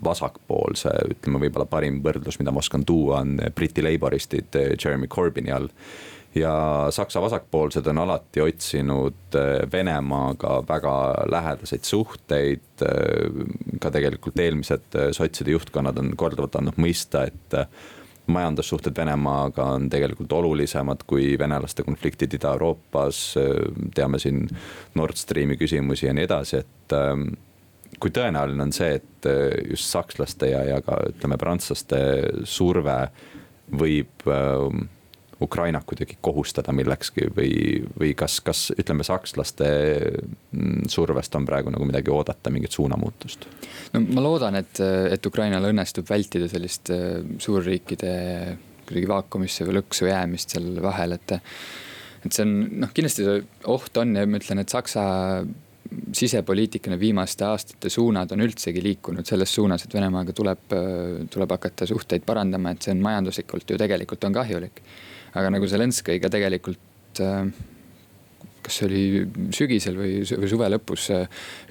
vasakpoolse, 0.04 0.94
ütleme 1.16 1.44
võib-olla 1.44 1.68
parim 1.70 2.00
võrdlus, 2.04 2.40
mida 2.40 2.52
ma 2.56 2.64
oskan 2.64 2.86
tuua, 2.86 3.24
on 3.24 3.38
Briti 3.56 3.84
Laboristid 3.84 4.56
äh, 4.56 4.74
Jeremy 4.78 5.08
Corbyni 5.08 5.52
all 5.52 5.68
ja 6.40 6.88
Saksa 6.92 7.22
vasakpoolsed 7.22 7.88
on 7.88 7.98
alati 7.98 8.42
otsinud 8.42 9.36
äh, 9.36 9.72
Venemaaga 9.72 10.64
väga 10.68 10.96
lähedaseid 11.32 11.84
suhteid. 11.84 12.66
Äh, 12.82 13.46
ka 13.82 13.92
tegelikult 13.92 14.40
eelmised 14.40 14.96
äh, 14.96 15.12
sotside 15.16 15.56
juhtkonnad 15.56 15.98
on 16.00 16.14
korduvalt 16.18 16.60
andnud 16.60 16.80
mõista, 16.82 17.26
et 17.28 17.58
majandussuhted 18.30 18.98
Venemaaga 18.98 19.66
on 19.76 19.90
tegelikult 19.90 20.34
olulisemad 20.38 21.04
kui 21.10 21.34
venelaste 21.40 21.84
konfliktid 21.84 22.34
Ida-Euroopas. 22.38 23.22
teame 23.96 24.20
siin 24.20 24.44
Nord 24.96 25.18
Streami 25.18 25.58
küsimusi 25.58 26.06
ja 26.06 26.14
nii 26.14 26.28
edasi, 26.28 26.60
et 26.62 26.94
kui 28.00 28.14
tõenäoline 28.14 28.68
on 28.68 28.76
see, 28.76 29.00
et 29.00 29.30
just 29.72 29.90
sakslaste 29.90 30.52
ja, 30.52 30.62
ja 30.76 30.78
ka 30.86 31.00
ütleme, 31.10 31.40
prantslaste 31.42 31.98
surve 32.46 33.00
võib 33.82 34.30
Ukrainat 35.42 35.86
kuidagi 35.88 36.18
kohustada 36.22 36.74
millekski 36.76 37.30
või, 37.36 37.52
või 38.00 38.12
kas, 38.18 38.40
kas 38.44 38.66
ütleme, 38.76 39.06
sakslaste 39.08 39.68
mm, 40.52 40.90
survest 40.92 41.36
on 41.40 41.46
praegu 41.48 41.72
nagu 41.72 41.88
midagi 41.88 42.12
oodata, 42.12 42.52
mingit 42.52 42.76
suunamuutust? 42.76 43.48
no 43.94 44.02
ma 44.10 44.24
loodan, 44.26 44.60
et, 44.60 44.82
et 44.84 45.30
Ukrainal 45.30 45.70
õnnestub 45.70 46.10
vältida 46.10 46.50
sellist 46.52 46.92
äh, 46.92 47.22
suurriikide 47.40 48.12
kuidagi 48.90 49.08
vaakumisse 49.08 49.68
või 49.68 49.80
lõksu 49.80 50.10
jäämist 50.10 50.56
seal 50.56 50.74
vahel, 50.84 51.16
et. 51.16 51.38
et 52.26 52.36
see 52.36 52.44
on 52.44 52.54
noh, 52.84 52.92
kindlasti 52.96 53.26
see 53.28 53.42
oht 53.72 53.98
on 54.02 54.16
ja 54.18 54.28
ma 54.28 54.40
ütlen, 54.42 54.64
et 54.64 54.74
Saksa 54.74 55.04
sisepoliitikana 56.14 57.00
viimaste 57.00 57.46
aastate 57.48 57.90
suunad 57.90 58.34
on 58.36 58.44
üldsegi 58.44 58.82
liikunud 58.84 59.26
selles 59.26 59.54
suunas, 59.56 59.86
et 59.86 59.94
Venemaaga 59.94 60.36
tuleb, 60.38 60.76
tuleb 61.32 61.56
hakata 61.56 61.88
suhteid 61.90 62.26
parandama, 62.28 62.74
et 62.76 62.86
see 62.86 62.94
on 62.94 63.02
majanduslikult 63.08 63.72
ju 63.72 63.80
tegelikult 63.80 64.28
on 64.28 64.36
kahjulik 64.36 64.84
aga 65.34 65.52
nagu 65.54 65.68
Zelenskõi 65.70 66.20
ka 66.24 66.32
tegelikult 66.34 67.22
äh, 67.26 67.52
kas 68.70 68.78
see 68.80 68.88
oli 68.88 69.02
sügisel 69.56 69.98
või, 69.98 70.14
või 70.28 70.52
suve 70.52 70.70
lõpus, 70.70 71.10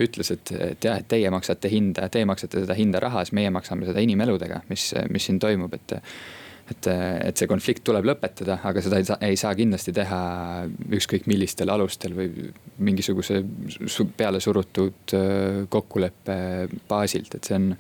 ütles, 0.03 0.33
et, 0.35 0.53
et 0.73 0.88
jah, 0.88 0.99
et 1.01 1.09
teie 1.11 1.31
maksate 1.33 1.71
hinda, 1.73 2.09
teie 2.12 2.27
maksate 2.29 2.64
seda 2.64 2.77
hinda 2.79 3.03
rahas, 3.05 3.33
meie 3.37 3.53
maksame 3.55 3.88
seda 3.88 4.03
inimeludega, 4.05 4.64
mis, 4.73 4.90
mis 5.12 5.29
siin 5.29 5.40
toimub, 5.42 5.79
et 5.79 5.99
et, 6.68 6.85
et 6.90 7.40
see 7.40 7.49
konflikt 7.49 7.81
tuleb 7.88 8.05
lõpetada, 8.11 8.59
aga 8.68 8.83
seda 8.85 8.99
ei 9.01 9.07
saa, 9.09 9.16
ei 9.25 9.38
saa 9.40 9.55
kindlasti 9.57 9.94
teha 9.97 10.18
ükskõik 10.99 11.25
millistel 11.31 11.73
alustel 11.73 12.12
või 12.12 12.51
mingisuguse 12.85 13.40
peale 14.18 14.37
surutud 14.44 15.14
kokkuleppe 15.73 16.37
baasilt, 16.90 17.38
et 17.38 17.49
see 17.49 17.57
on, 17.57 17.71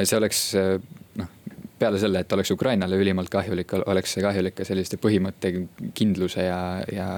see 0.00 0.16
oleks 0.16 0.40
peale 1.78 2.00
selle, 2.00 2.24
et 2.24 2.32
oleks 2.32 2.50
Ukrainale 2.50 2.98
ülimalt 2.98 3.30
kahjulik, 3.32 3.74
oleks 3.86 4.16
see 4.16 4.24
kahjulik 4.24 4.56
ka 4.58 4.66
selliste 4.66 4.98
põhimõttekindluse 5.02 6.48
ja, 6.48 6.60
ja 6.92 7.08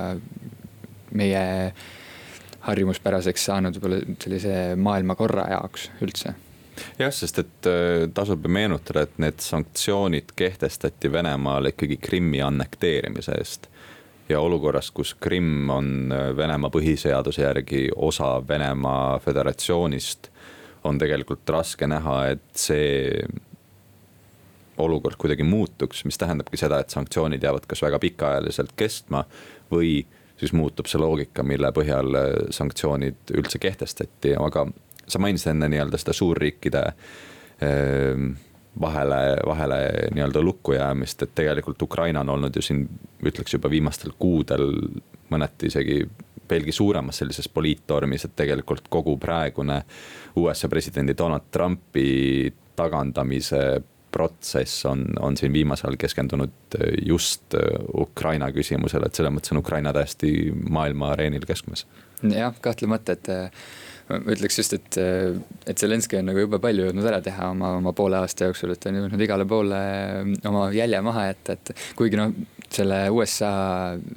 meie 1.17 1.73
harjumuspäraseks 2.69 3.49
saanud 3.51 3.79
võib-olla 3.79 4.01
sellise 4.21 4.55
maailmakorra 4.77 5.49
jaoks 5.55 5.89
üldse 6.05 6.35
jah, 7.01 7.13
sest 7.15 7.41
et 7.43 7.69
äh, 7.69 8.07
tasub 8.15 8.47
meenutada, 8.49 9.05
et 9.05 9.19
need 9.23 9.41
sanktsioonid 9.45 10.35
kehtestati 10.37 11.13
Venemaale 11.13 11.75
ikkagi 11.75 11.99
Krimmi 12.01 12.43
annekteerimise 12.45 13.37
eest. 13.39 13.69
ja 14.31 14.41
olukorras, 14.41 14.91
kus 14.95 15.15
Krimm 15.15 15.71
on 15.71 16.13
äh, 16.13 16.31
Venemaa 16.37 16.71
põhiseaduse 16.71 17.43
järgi 17.43 17.89
osa 17.97 18.39
Venemaa 18.49 19.19
Föderatsioonist, 19.19 20.31
on 20.85 20.99
tegelikult 20.99 21.49
raske 21.51 21.87
näha, 21.87 22.27
et 22.31 22.45
see 22.57 23.25
olukord 24.81 25.19
kuidagi 25.21 25.47
muutuks, 25.47 26.05
mis 26.09 26.19
tähendabki 26.19 26.59
seda, 26.61 26.81
et 26.81 26.95
sanktsioonid 26.95 27.43
jäävad 27.43 27.69
kas 27.71 27.83
väga 27.85 28.01
pikaajaliselt 28.03 28.75
kestma 28.77 29.25
või 29.73 30.01
siis 30.41 30.53
muutub 30.57 30.89
see 30.89 31.01
loogika, 31.01 31.45
mille 31.47 31.73
põhjal 31.77 32.17
äh, 32.17 32.29
sanktsioonid 32.55 33.35
üldse 33.37 33.61
kehtestati, 33.63 34.35
aga 34.41 34.67
sa 35.11 35.21
mainisid 35.23 35.53
enne 35.55 35.69
nii-öelda 35.73 36.01
seda 36.01 36.15
suurriikide 36.17 36.85
ähm, 37.67 38.33
vahele, 38.81 39.21
vahele 39.47 39.81
nii-öelda 40.15 40.43
lukku 40.45 40.73
jäämist, 40.73 41.23
et 41.23 41.35
tegelikult 41.35 41.83
Ukraina 41.83 42.21
on 42.21 42.35
olnud 42.37 42.57
ju 42.57 42.63
siin, 42.63 42.87
ütleks 43.27 43.57
juba 43.57 43.71
viimastel 43.71 44.15
kuudel 44.19 44.71
mõneti 45.31 45.71
isegi 45.71 46.03
veelgi 46.51 46.73
suuremas 46.73 47.21
sellises 47.21 47.49
poliittormis, 47.49 48.25
et 48.27 48.37
tegelikult 48.37 48.89
kogu 48.91 49.17
praegune 49.21 49.83
USA 50.37 50.69
presidendi 50.69 51.15
Donald 51.19 51.51
Trumpi 51.51 52.53
tagandamise 52.77 53.83
protsess 54.13 54.87
on, 54.89 55.05
on 55.21 55.37
siin 55.39 55.53
viimasel 55.53 55.91
ajal 55.91 56.01
keskendunud 56.01 56.79
äh, 56.79 56.95
just 57.07 57.55
äh, 57.55 57.67
Ukraina 57.95 58.51
küsimusele, 58.55 59.07
et 59.07 59.19
selles 59.19 59.35
mõttes 59.35 59.55
on 59.55 59.63
Ukraina 59.63 59.95
täiesti 59.97 60.33
maailma 60.53 61.15
areenil 61.15 61.47
keskmes. 61.49 61.87
jah, 62.23 62.55
kahtlemata, 62.63 63.17
et 63.17 63.31
äh, 63.33 63.65
ma 64.11 64.35
ütleks 64.35 64.59
just, 64.59 64.75
et, 64.75 64.99
et 65.71 65.79
Zelenskõi 65.79 66.21
on 66.21 66.31
nagu 66.33 66.43
jube 66.43 66.59
palju 66.63 66.89
jõudnud 66.89 67.07
ära 67.07 67.21
teha 67.25 67.53
oma, 67.55 67.77
oma 67.79 67.95
poole 67.97 68.19
aasta 68.19 68.49
jooksul, 68.49 68.75
et 68.75 68.83
ta 68.83 68.91
on 68.91 68.99
jõudnud 69.01 69.23
igale 69.27 69.47
poole 69.49 69.83
oma 70.51 70.67
jälje 70.75 71.03
maha 71.07 71.29
jätta, 71.31 71.55
et 71.55 71.75
kuigi 71.99 72.19
noh, 72.19 72.35
selle 72.75 72.99
USA 73.11 73.53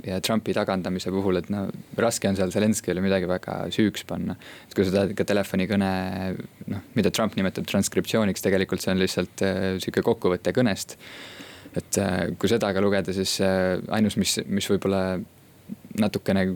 ja 0.06 0.20
Trumpi 0.24 0.54
tagandamise 0.56 1.12
puhul, 1.14 1.40
et 1.40 1.50
no 1.54 1.66
raske 2.00 2.30
on 2.30 2.38
seal 2.38 2.52
Zelenskõile 2.54 3.02
midagi 3.04 3.30
väga 3.30 3.58
süüks 3.74 4.06
panna. 4.10 4.36
et 4.68 4.76
kui 4.76 4.86
sa 4.86 4.94
tahad 4.98 5.16
ka 5.18 5.26
telefonikõne, 5.30 5.94
noh, 6.74 6.84
mida 6.98 7.12
Trump 7.12 7.38
nimetab 7.40 7.66
transkriptsiooniks, 7.70 8.46
tegelikult 8.46 8.84
see 8.84 8.94
on 8.94 9.02
lihtsalt 9.02 9.46
äh, 9.46 9.64
sihuke 9.84 10.06
kokkuvõte 10.06 10.54
kõnest. 10.56 10.98
et 11.74 11.98
äh, 11.98 12.20
kui 12.38 12.52
seda 12.52 12.74
ka 12.74 12.84
lugeda, 12.84 13.16
siis 13.16 13.40
äh, 13.42 13.80
ainus, 13.90 14.20
mis, 14.22 14.38
mis 14.46 14.70
võib-olla 14.70 15.18
natukene 16.00 16.48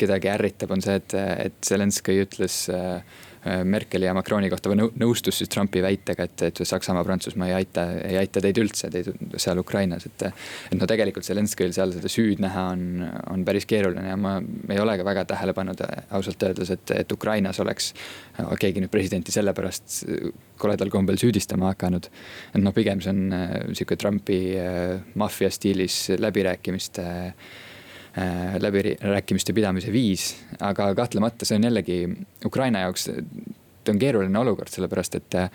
kedagi 0.00 0.30
ärritab, 0.32 0.70
on 0.72 0.80
see, 0.84 0.96
et, 0.96 1.14
et 1.16 1.58
Zelenskõi 1.64 2.22
ütles 2.24 2.62
äh, 2.72 3.00
Äh, 3.00 3.29
Merkeli 3.64 4.04
ja 4.04 4.14
Macroni 4.16 4.50
kohta 4.52 4.70
või 4.72 4.88
nõustus 5.00 5.40
siis 5.40 5.48
Trumpi 5.52 5.82
väitega, 5.84 6.26
et, 6.28 6.42
et 6.50 6.60
Saksamaa, 6.66 7.04
Prantsusmaa 7.06 7.48
ei 7.48 7.54
aita, 7.60 7.86
ei 8.04 8.18
aita 8.20 8.42
teid 8.44 8.60
üldse, 8.60 8.90
teid 8.92 9.08
seal 9.40 9.60
Ukrainas, 9.62 10.06
et. 10.06 10.26
et 10.70 10.76
no 10.76 10.88
tegelikult 10.90 11.26
Zelenskõil 11.26 11.72
seal 11.76 11.94
seda 11.96 12.10
süüd 12.12 12.42
näha 12.44 12.66
on, 12.74 12.84
on 13.32 13.44
päris 13.48 13.66
keeruline 13.70 14.12
ja 14.12 14.18
ma 14.20 14.36
ei 14.68 14.80
ole 14.82 14.98
ka 15.00 15.06
väga 15.08 15.24
tähele 15.32 15.54
pannud 15.56 15.80
ausalt 16.10 16.42
öeldes, 16.48 16.74
et, 16.76 16.94
et 17.02 17.12
Ukrainas 17.12 17.60
oleks 17.64 17.92
keegi 18.60 18.84
nüüd 18.84 18.92
presidenti 18.92 19.32
sellepärast 19.32 20.02
koledal 20.60 20.92
kombel 20.92 21.18
süüdistama 21.20 21.72
hakanud. 21.72 22.10
et 22.54 22.60
noh, 22.60 22.74
pigem 22.76 23.00
see 23.00 23.14
on 23.14 23.32
äh, 23.36 23.56
sihuke 23.72 23.96
Trumpi 23.96 24.40
äh, 24.60 25.00
maffia 25.20 25.50
stiilis 25.50 26.02
läbirääkimiste 26.20 27.00
Äh, 27.00 27.32
läbirääkimiste 28.60 29.54
pidamise 29.54 29.92
viis, 29.94 30.32
aga 30.66 30.88
kahtlemata 30.98 31.46
see 31.46 31.60
on 31.60 31.68
jällegi 31.68 31.98
Ukraina 32.48 32.82
jaoks 32.82 33.06
ta 33.84 33.92
on 33.92 33.98
keeruline 33.98 34.38
olukord, 34.38 34.70
sellepärast 34.72 35.16
et 35.18 35.36
äh, 35.38 35.48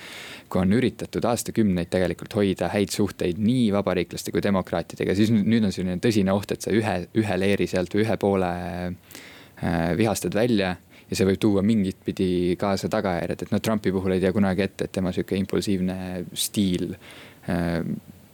kui 0.50 0.62
on 0.62 0.74
üritatud 0.74 1.26
aastakümneid 1.30 1.92
tegelikult 1.94 2.34
hoida 2.38 2.70
häid 2.74 2.94
suhteid 2.94 3.40
nii 3.42 3.68
vabariiklaste 3.76 4.34
kui 4.34 4.44
demokraatidega, 4.44 5.16
siis 5.18 5.32
nüüd 5.36 5.68
on 5.68 5.76
selline 5.76 6.00
tõsine 6.04 6.34
oht, 6.34 6.56
et 6.56 6.66
sa 6.66 6.74
ühe, 6.74 6.96
ühe 7.18 7.38
leeri 7.40 7.68
sealt 7.70 7.94
või 7.96 8.06
ühe 8.06 8.18
poole 8.22 8.52
äh, 8.90 9.94
vihastad 9.98 10.36
välja 10.38 10.76
ja 11.06 11.18
see 11.18 11.28
võib 11.30 11.40
tuua 11.42 11.62
mingit 11.66 12.02
pidi 12.06 12.56
kaasa 12.60 12.90
tagajärjed, 12.90 13.46
et 13.46 13.54
noh, 13.54 13.62
Trumpi 13.62 13.94
puhul 13.94 14.18
ei 14.18 14.24
tea 14.24 14.34
kunagi 14.34 14.66
ette, 14.66 14.88
et 14.88 14.96
tema 14.96 15.14
sihuke 15.14 15.38
impulsiivne 15.38 15.98
stiil 16.34 16.96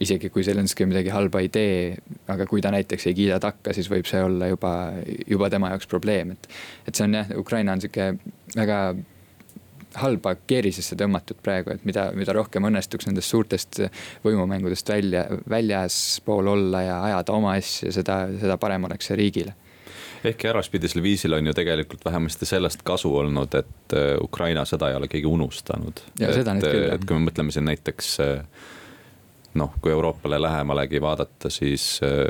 isegi 0.01 0.31
kui 0.33 0.43
Zelenskõi 0.45 0.87
midagi 0.89 1.13
halba 1.13 1.41
ei 1.43 1.49
tee, 1.53 1.95
aga 2.31 2.47
kui 2.49 2.61
ta 2.63 2.71
näiteks 2.73 3.07
ei 3.09 3.17
kiida 3.17 3.39
takka, 3.43 3.73
siis 3.77 3.89
võib 3.91 4.09
see 4.09 4.21
olla 4.25 4.49
juba, 4.51 4.73
juba 5.29 5.49
tema 5.53 5.71
jaoks 5.73 5.89
probleem, 5.91 6.35
et. 6.35 6.51
et 6.87 6.97
see 6.97 7.07
on 7.07 7.19
jah, 7.19 7.33
Ukraina 7.37 7.75
on 7.75 7.83
sihuke 7.83 8.13
väga 8.55 8.81
halba 10.01 10.35
keerisesse 10.47 10.95
tõmmatud 10.95 11.41
praegu, 11.43 11.73
et 11.75 11.83
mida, 11.87 12.09
mida 12.15 12.33
rohkem 12.35 12.63
õnnestuks 12.69 13.09
nendest 13.09 13.33
suurtest 13.33 13.81
võimumängudest 14.23 14.87
välja, 14.89 15.25
väljaspool 15.49 16.47
olla 16.47 16.85
ja 16.85 17.01
ajada 17.09 17.35
oma 17.35 17.57
asja, 17.59 17.91
seda, 17.91 18.23
seda 18.39 18.57
parem 18.61 18.87
oleks 18.87 19.11
see 19.11 19.19
riigile 19.19 19.57
ehkki 20.21 20.51
äraspidisel 20.51 21.01
viisil 21.01 21.33
on 21.33 21.47
ju 21.49 21.53
tegelikult 21.57 22.03
vähemasti 22.05 22.45
sellest 22.45 22.83
kasu 22.85 23.09
olnud, 23.17 23.55
et 23.57 23.95
Ukraina 24.21 24.61
sõda 24.69 24.91
ei 24.91 24.97
ole 24.99 25.07
keegi 25.09 25.25
unustanud. 25.25 26.03
et, 26.21 26.37
et 26.45 27.05
kui 27.07 27.17
me 27.17 27.25
mõtleme 27.25 27.53
siin 27.53 27.65
näiteks 27.65 28.11
äh, 28.21 28.43
noh, 29.53 29.73
kui 29.81 29.91
Euroopale 29.91 30.41
lähemalegi 30.41 31.01
vaadata, 31.01 31.49
siis 31.49 31.99
äh, 32.03 32.25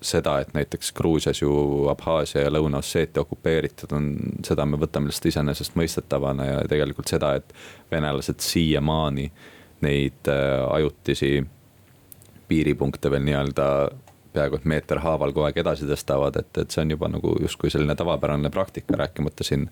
seda, 0.00 0.38
et 0.40 0.54
näiteks 0.54 0.92
Gruusias 0.92 1.42
ju 1.42 1.88
Abhaasia 1.92 2.46
ja 2.46 2.52
Lõuna-Osseetia 2.52 3.24
okupeeritud 3.24 3.92
on, 3.96 4.12
seda 4.46 4.66
me 4.66 4.80
võtame 4.80 5.10
lihtsalt 5.10 5.30
iseenesestmõistetavana 5.32 6.46
ja 6.48 6.62
tegelikult 6.68 7.12
seda, 7.12 7.34
et 7.40 7.52
venelased 7.90 8.40
siiamaani 8.40 9.28
neid 9.82 10.32
äh, 10.32 10.62
ajutisi 10.70 11.34
piiripunkte 12.48 13.10
veel 13.10 13.24
nii-öelda 13.28 13.68
peaaegu 14.32 14.56
et 14.56 14.68
meeter 14.68 15.00
haaval 15.04 15.32
kogu 15.34 15.46
aeg 15.48 15.58
edasi 15.60 15.86
tõstavad, 15.88 16.36
et, 16.40 16.50
et 16.62 16.72
see 16.72 16.82
on 16.84 16.94
juba 16.94 17.10
nagu 17.12 17.34
justkui 17.42 17.70
selline 17.72 17.96
tavapärane 17.98 18.50
praktika, 18.52 18.96
rääkimata 18.96 19.44
siin 19.44 19.68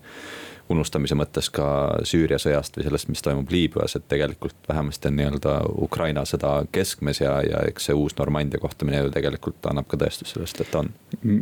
unustamise 0.71 1.15
mõttes 1.17 1.49
ka 1.53 1.65
Süüria 2.07 2.39
sõjast 2.41 2.77
või 2.77 2.85
sellest, 2.87 3.09
mis 3.11 3.23
toimub 3.25 3.51
Liibüas, 3.51 3.95
et 3.97 4.07
tegelikult 4.11 4.69
vähemasti 4.69 5.09
on 5.09 5.17
nii-öelda 5.19 5.55
Ukraina 5.85 6.23
sõda 6.27 6.53
keskmes 6.73 7.21
ja, 7.21 7.35
ja 7.45 7.63
eks 7.69 7.89
see 7.89 7.97
uus 7.97 8.15
Normandia 8.17 8.61
kohtumine 8.61 9.03
ju 9.03 9.11
tegelikult 9.13 9.69
annab 9.71 9.89
ka 9.91 9.99
tõestust 10.01 10.35
sellest, 10.35 10.63
et 10.63 10.77
on. 10.79 10.91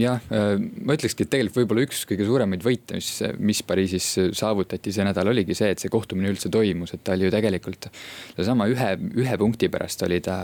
jah, 0.02 0.20
äh, 0.34 0.56
ma 0.58 0.98
ütlekski, 0.98 1.28
et 1.28 1.34
tegelikult 1.36 1.62
võib-olla 1.62 1.86
üks 1.88 2.04
kõige 2.10 2.28
suuremaid 2.28 2.66
võite, 2.66 3.00
mis, 3.00 3.12
mis 3.40 3.64
Pariisis 3.70 4.10
saavutati 4.40 4.94
see 4.96 5.08
nädal, 5.08 5.32
oligi 5.32 5.58
see, 5.58 5.72
et 5.76 5.84
see 5.84 5.94
kohtumine 5.94 6.32
üldse 6.34 6.52
toimus, 6.54 6.96
et 6.96 7.06
ta 7.06 7.16
oli 7.18 7.30
ju 7.30 7.34
tegelikult. 7.34 7.90
sedasama 8.34 8.70
ühe, 8.72 8.92
ühe 9.24 9.40
punkti 9.40 9.70
pärast 9.72 10.04
oli 10.08 10.22
ta, 10.26 10.38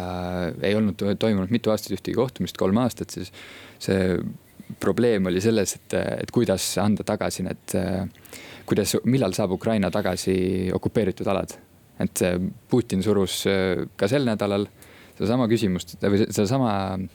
ei 0.62 0.76
olnud 0.78 1.02
toimunud 1.20 1.54
mitu 1.54 1.74
aastat 1.74 1.98
ühtegi 1.98 2.18
kohtumist, 2.18 2.58
kolm 2.60 2.80
aastat, 2.84 3.14
siis 3.16 3.32
see 3.82 4.18
probleem 4.80 5.26
oli 5.30 5.42
selles, 5.42 5.76
et, 5.78 5.96
et 6.24 6.32
kuidas 6.34 6.66
anda 6.82 7.06
tagasi 7.08 7.46
need 7.46 7.76
kuidas, 8.66 8.96
millal 9.06 9.34
saab 9.38 9.56
Ukraina 9.58 9.92
tagasi 9.92 10.72
okupeeritud 10.74 11.28
alad. 11.28 11.56
et 12.00 12.22
Putin 12.68 13.04
surus 13.04 13.46
äh, 13.48 13.86
ka 13.96 14.08
sel 14.12 14.26
nädalal 14.28 14.66
sedasama 15.16 15.48
küsimust 15.48 15.96
või 16.04 16.26
sedasama 16.26 16.72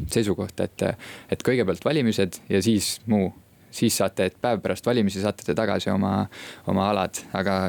seisukohta, 0.09 0.65
et, 0.65 0.85
et 1.29 1.43
kõigepealt 1.45 1.85
valimised 1.85 2.41
ja 2.49 2.63
siis 2.65 2.95
muu 3.13 3.29
siis 3.71 3.97
saate, 4.01 4.31
et 4.31 4.39
päev 4.41 4.63
pärast 4.65 4.87
valimisi 4.87 5.23
saate 5.23 5.47
te 5.47 5.55
tagasi 5.55 5.91
oma, 5.93 6.25
oma 6.71 6.89
alad, 6.91 7.23
aga 7.37 7.61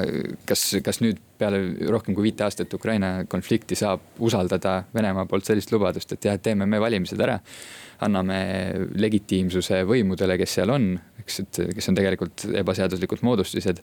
kas, 0.48 0.68
kas 0.84 1.02
nüüd 1.04 1.20
peale 1.42 1.62
rohkem 1.90 2.14
kui 2.14 2.28
viite 2.28 2.46
aastat 2.46 2.74
Ukraina 2.74 3.22
konflikti 3.30 3.78
saab 3.78 4.22
usaldada 4.22 4.82
Venemaa 4.94 5.26
poolt 5.30 5.48
sellist 5.48 5.72
lubadust, 5.74 6.14
et 6.14 6.28
jah, 6.28 6.38
teeme 6.42 6.68
me 6.68 6.80
valimised 6.82 7.20
ära 7.20 7.38
anname 8.02 8.38
legitiimsuse 8.98 9.82
võimudele, 9.86 10.36
kes 10.40 10.56
seal 10.58 10.72
on, 10.74 10.88
eks, 11.22 11.38
et 11.44 11.60
kes 11.76 11.90
on 11.90 11.98
tegelikult 11.98 12.46
ebaseaduslikud 12.62 13.22
moodustised. 13.26 13.82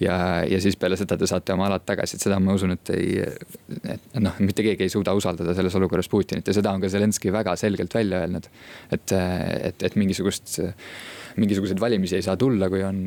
ja, 0.00 0.16
ja 0.48 0.60
siis 0.64 0.76
peale 0.80 0.96
seda 0.96 1.18
te 1.20 1.28
saate 1.28 1.52
oma 1.52 1.68
alad 1.68 1.84
tagasi, 1.88 2.16
et 2.16 2.24
seda 2.24 2.38
ma 2.40 2.56
usun, 2.56 2.72
et 2.76 2.92
ei, 2.96 3.20
et 3.94 4.20
noh, 4.24 4.40
mitte 4.40 4.64
keegi 4.64 4.86
ei 4.86 4.92
suuda 4.92 5.14
usaldada 5.18 5.54
selles 5.58 5.76
olukorras 5.76 6.08
Putinit 6.08 6.48
ja 6.48 6.56
seda 6.56 6.72
on 6.72 6.84
ka 6.84 6.92
Zelenskõi 6.92 7.32
väga 7.34 7.56
selgelt 7.60 7.94
välja 7.94 8.24
öelnud. 8.24 8.48
et, 8.92 9.12
et, 9.12 9.82
et 9.82 9.96
mingisugust 10.00 10.60
mingisuguseid 11.38 11.80
valimisi 11.80 12.18
ei 12.18 12.24
saa 12.26 12.36
tulla, 12.40 12.68
kui 12.72 12.82
on 12.86 13.04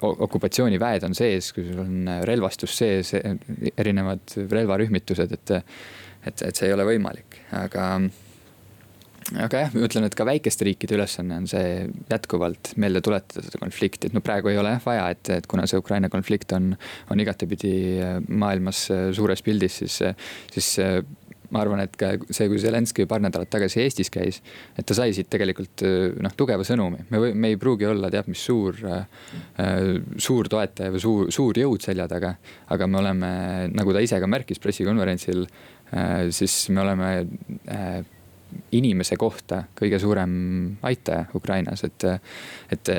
okupatsiooniväed 0.00 1.06
on 1.08 1.16
sees, 1.16 1.52
kui 1.56 1.66
sul 1.68 1.82
on 1.84 2.10
relvastus 2.28 2.76
sees, 2.82 3.14
erinevad 3.76 4.36
relvarühmitused, 4.50 5.36
et, 5.38 5.54
et, 5.56 6.42
et 6.48 6.50
see 6.50 6.68
ei 6.68 6.76
ole 6.76 6.88
võimalik, 6.88 7.40
aga 7.60 7.92
aga 9.38 9.62
jah, 9.64 9.72
ma 9.74 9.84
ütlen, 9.86 10.06
et 10.06 10.14
ka 10.16 10.24
väikeste 10.26 10.66
riikide 10.66 10.96
ülesanne 10.96 11.36
on 11.42 11.46
see 11.50 11.84
jätkuvalt 12.10 12.72
meelde 12.80 13.02
tuletada 13.04 13.44
seda 13.44 13.60
konflikti, 13.62 14.08
et 14.08 14.16
no 14.16 14.22
praegu 14.24 14.50
ei 14.50 14.58
ole 14.58 14.74
jah 14.74 14.84
vaja, 14.86 15.06
et, 15.14 15.30
et 15.36 15.48
kuna 15.50 15.66
see 15.70 15.78
Ukraina 15.80 16.10
konflikt 16.12 16.54
on, 16.56 16.72
on 17.12 17.22
igatepidi 17.22 17.72
maailmas 18.28 18.86
suures 19.16 19.44
pildis, 19.46 19.80
siis, 19.82 20.00
siis 20.54 20.72
ma 21.50 21.62
arvan, 21.64 21.82
et 21.84 21.96
ka 21.98 22.12
see, 22.28 22.48
kui 22.50 22.60
Zelenskõi 22.62 23.08
paar 23.10 23.22
nädalat 23.24 23.50
tagasi 23.52 23.82
Eestis 23.84 24.12
käis, 24.12 24.40
et 24.78 24.86
ta 24.86 24.96
sai 24.96 25.14
siit 25.16 25.30
tegelikult 25.32 25.84
noh, 26.22 26.36
tugeva 26.38 26.66
sõnumi. 26.66 27.06
me, 27.10 27.32
me 27.34 27.52
ei 27.52 27.58
pruugi 27.60 27.88
olla 27.88 28.10
teab 28.12 28.30
mis 28.30 28.44
suur 28.46 28.78
äh,, 28.86 29.04
suur 30.16 30.48
toetaja 30.50 30.94
või 30.94 31.02
suur, 31.02 31.34
suur 31.34 31.58
jõud 31.58 31.82
selja 31.84 32.08
taga. 32.10 32.36
aga 32.68 32.86
me 32.86 33.02
oleme, 33.02 33.34
nagu 33.74 33.92
ta 33.96 34.04
ise 34.04 34.20
ka 34.20 34.30
märkis 34.30 34.62
pressikonverentsil 34.62 35.44
äh,, 35.44 36.30
siis 36.34 36.62
me 36.70 36.84
oleme 36.84 37.12
äh, 37.66 38.00
inimese 38.76 39.16
kohta 39.20 39.62
kõige 39.78 39.98
suurem 40.02 40.32
aitaja 40.86 41.26
Ukrainas, 41.34 41.84
et. 41.84 42.04
et, 42.70 42.90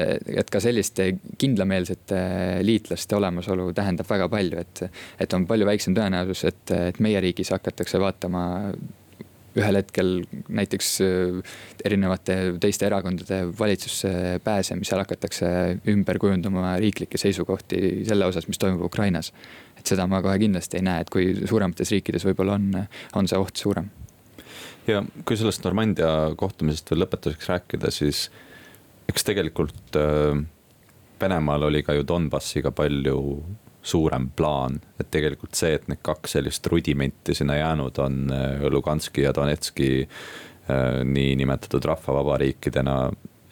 et 0.42 0.50
ka 0.52 0.60
selliste 0.64 1.08
kindlameelsete 1.40 2.22
liitlaste 2.66 3.16
olemasolu 3.16 3.72
tähendab 3.76 4.10
väga 4.10 4.28
palju, 4.32 4.62
et, 4.62 4.84
et 5.20 5.34
on 5.38 5.46
palju 5.48 5.68
väiksem 5.68 5.96
tõenäosus, 5.98 6.44
et, 6.50 6.74
et 6.92 7.00
meie 7.04 7.22
riigis 7.24 7.54
hakatakse 7.54 8.00
vaatama 8.02 8.44
ühel 9.58 9.80
hetkel 9.82 10.12
näiteks 10.48 10.92
erinevate 11.86 12.38
teiste 12.64 12.88
erakondade 12.88 13.42
valitsusse 13.60 14.40
pääsemisel 14.44 15.04
hakatakse 15.04 15.50
ümber 15.92 16.20
kujundama 16.24 16.78
riiklikke 16.80 17.20
seisukohti 17.20 18.06
selle 18.08 18.30
osas, 18.32 18.48
mis 18.48 18.62
toimub 18.62 18.86
Ukrainas. 18.88 19.34
et 19.78 19.88
seda 19.88 20.06
ma 20.08 20.22
kohe 20.22 20.38
kindlasti 20.40 20.78
ei 20.78 20.86
näe, 20.86 21.02
et 21.02 21.10
kui 21.10 21.34
suuremates 21.42 21.92
riikides 21.92 22.28
võib-olla 22.30 22.60
on, 22.60 22.86
on 23.18 23.28
see 23.28 23.40
oht 23.40 23.58
suurem 23.58 23.90
ja 24.88 25.04
kui 25.26 25.38
sellest 25.38 25.64
Normandia 25.66 26.32
kohtumisest 26.38 26.92
veel 26.92 27.04
lõpetuseks 27.04 27.50
rääkida, 27.52 27.92
siis 27.94 28.30
eks 29.12 29.28
tegelikult 29.28 30.00
äh, 30.00 30.42
Venemaal 31.22 31.68
oli 31.68 31.84
ka 31.86 31.94
ju 31.94 32.06
Donbassiga 32.08 32.72
palju 32.74 33.20
suurem 33.86 34.30
plaan, 34.38 34.80
et 35.02 35.10
tegelikult 35.14 35.58
see, 35.58 35.76
et 35.78 35.88
need 35.90 36.02
kaks 36.06 36.38
sellist 36.38 36.68
rudimenti 36.70 37.34
sinna 37.38 37.58
jäänud 37.58 37.98
on 38.02 38.24
äh, 38.34 38.64
Luganski 38.70 39.26
ja 39.26 39.34
Donetski 39.36 39.92
äh, 40.02 41.04
niinimetatud 41.06 41.86
rahvavabariikidena 41.86 42.98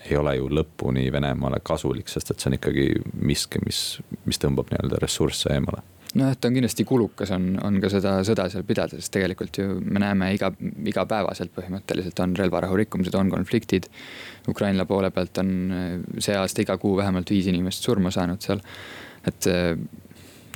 ei 0.10 0.18
ole 0.18 0.36
ju 0.38 0.48
lõpuni 0.48 1.10
Venemaale 1.12 1.60
kasulik, 1.64 2.08
sest 2.08 2.32
et 2.32 2.40
see 2.40 2.50
on 2.50 2.56
ikkagi 2.56 2.90
miski, 3.20 3.60
mis, 3.66 4.00
mis 4.26 4.40
tõmbab 4.42 4.72
nii-öelda 4.72 5.02
ressursse 5.04 5.52
eemale 5.54 5.84
nojah, 6.18 6.36
ta 6.38 6.50
on 6.50 6.58
kindlasti 6.58 6.86
kulukas, 6.88 7.32
on, 7.36 7.52
on 7.64 7.78
ka 7.84 7.92
seda 7.94 8.16
sõda 8.28 8.48
seal 8.52 8.66
pidada, 8.68 8.98
sest 8.98 9.14
tegelikult 9.14 9.62
ju 9.62 9.78
me 9.84 10.02
näeme 10.02 10.32
iga, 10.36 10.52
igapäevaselt 10.92 11.54
põhimõtteliselt 11.56 12.24
on 12.24 12.36
relvarahu 12.40 12.80
rikkumised, 12.82 13.16
on 13.20 13.32
konfliktid. 13.34 13.90
Ukraina 14.50 14.88
poole 14.90 15.12
pealt 15.14 15.38
on 15.44 15.54
see 16.18 16.38
aasta 16.38 16.66
iga 16.66 16.78
kuu 16.82 16.96
vähemalt 16.98 17.30
viis 17.30 17.50
inimest 17.52 17.86
surma 17.86 18.14
saanud 18.14 18.42
seal, 18.46 18.64
et 19.30 19.50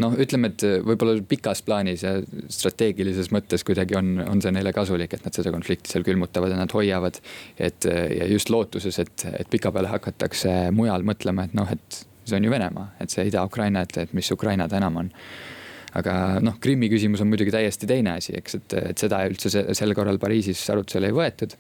noh, 0.02 0.16
ütleme, 0.18 0.50
et 0.54 0.66
võib-olla 0.86 1.18
pikas 1.30 1.62
plaanis 1.66 2.06
ja 2.06 2.16
strateegilises 2.52 3.30
mõttes 3.36 3.66
kuidagi 3.68 3.98
on, 4.00 4.16
on 4.26 4.42
see 4.42 4.54
neile 4.56 4.74
kasulik, 4.76 5.14
et 5.14 5.28
nad 5.28 5.36
seda 5.36 5.54
konflikti 5.54 5.94
seal 5.94 6.06
külmutavad 6.08 6.54
ja 6.54 6.58
nad 6.58 6.74
hoiavad. 6.74 7.20
et 7.58 7.86
ja 7.86 8.30
just 8.32 8.50
lootuses, 8.50 9.00
et, 9.04 9.28
et 9.38 9.50
pikapeale 9.54 9.92
hakatakse 9.92 10.72
mujal 10.74 11.06
mõtlema, 11.06 11.46
et 11.46 11.54
noh, 11.58 11.70
et 11.70 12.02
see 12.26 12.38
on 12.38 12.48
ju 12.48 12.54
Venemaa, 12.54 12.94
et 13.04 13.14
see 13.14 13.28
Ida-Ukraina, 13.30 13.84
et, 13.88 13.98
et 14.06 14.14
mis 14.14 14.32
Ukraina 14.32 14.70
ta 14.70 14.80
enam 14.80 15.04
on 15.04 15.12
aga 16.00 16.14
noh, 16.44 16.58
Krimmi 16.62 16.90
küsimus 16.92 17.22
on 17.22 17.30
muidugi 17.30 17.54
täiesti 17.54 17.88
teine 17.90 18.18
asi, 18.18 18.34
eks, 18.38 18.58
et, 18.60 18.76
et 18.92 19.02
seda 19.02 19.22
üldse 19.30 19.52
sel 19.52 19.94
korral 19.98 20.18
Pariisis 20.22 20.62
arutusele 20.74 21.12
ei 21.12 21.16
võetud. 21.16 21.58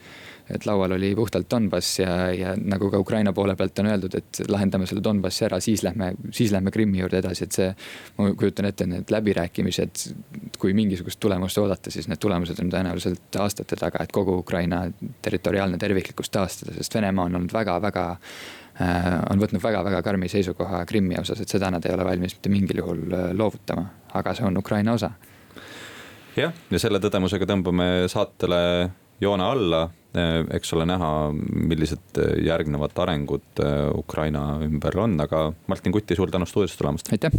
et 0.54 0.66
laual 0.68 0.92
oli 0.92 1.14
puhtalt 1.16 1.48
Donbass 1.48 2.02
ja, 2.02 2.16
ja 2.36 2.50
nagu 2.60 2.90
ka 2.92 3.00
Ukraina 3.00 3.32
poole 3.34 3.56
pealt 3.56 3.80
on 3.80 3.88
öeldud, 3.94 4.16
et 4.18 4.42
lahendame 4.52 4.86
selle 4.90 5.04
Donbassi 5.04 5.46
ära, 5.48 5.60
siis 5.64 5.86
lähme, 5.86 6.10
siis 6.36 6.52
lähme 6.52 6.72
Krimmi 6.72 7.00
juurde 7.00 7.22
edasi, 7.22 7.46
et 7.48 7.56
see. 7.56 7.70
ma 8.18 8.28
kujutan 8.36 8.68
ette, 8.68 8.88
need 8.90 9.14
läbirääkimised, 9.14 10.04
kui 10.60 10.74
mingisugust 10.76 11.22
tulemust 11.24 11.62
oodata, 11.62 11.94
siis 11.94 12.10
need 12.12 12.20
tulemused 12.20 12.60
on 12.60 12.74
tõenäoliselt 12.74 13.40
aastate 13.40 13.80
taga, 13.80 14.04
et 14.04 14.12
kogu 14.12 14.36
Ukraina 14.42 14.84
territoriaalne 15.22 15.80
terviklikkus 15.80 16.34
taastada, 16.34 16.76
sest 16.76 17.00
Venemaa 17.00 17.30
on 17.30 17.40
olnud 17.40 17.56
väga-väga 17.56 18.10
on 18.80 19.42
võtnud 19.42 19.62
väga-väga 19.62 20.02
karmi 20.06 20.30
seisukoha 20.32 20.84
Krimmi 20.90 21.20
osas, 21.22 21.44
et 21.44 21.52
seda 21.52 21.70
nad 21.74 21.86
ei 21.86 21.94
ole 21.94 22.06
valmis 22.08 22.34
mitte 22.38 22.50
mingil 22.50 22.82
juhul 22.82 23.04
äh, 23.14 23.30
loovutama, 23.38 23.86
aga 24.18 24.34
see 24.34 24.48
on 24.48 24.58
Ukraina 24.58 24.96
osa. 24.98 25.12
jah, 26.38 26.54
ja 26.72 26.82
selle 26.82 27.02
tõdemusega 27.04 27.46
tõmbame 27.50 28.08
saatele 28.10 28.60
joone 29.22 29.46
alla, 29.46 29.84
äh, 30.18 30.42
eks 30.58 30.74
ole 30.74 30.88
näha, 30.90 31.12
millised 31.70 32.22
järgnevad 32.46 32.98
arengud 33.06 33.64
Ukraina 33.98 34.46
ümber 34.66 34.98
on, 35.06 35.20
aga 35.22 35.52
Martin 35.68 35.94
Kuti, 35.94 36.18
suur 36.18 36.34
tänu 36.34 36.50
stuudiosse 36.50 36.80
tulemast. 36.82 37.14
aitäh. 37.14 37.32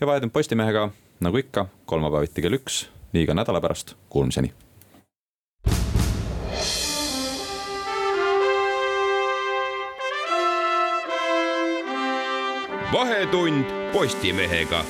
ja 0.00 0.06
Vahetund 0.06 0.34
Postimehega, 0.34 0.88
nagu 1.20 1.44
ikka, 1.44 1.68
kolmapäeviti 1.86 2.42
kell 2.42 2.58
üks, 2.58 2.88
nii 3.14 3.30
ka 3.30 3.38
nädala 3.38 3.62
pärast, 3.62 3.94
kuulmiseni 4.10 4.52
vahetund 12.92 13.64
Postimehega 13.92 14.84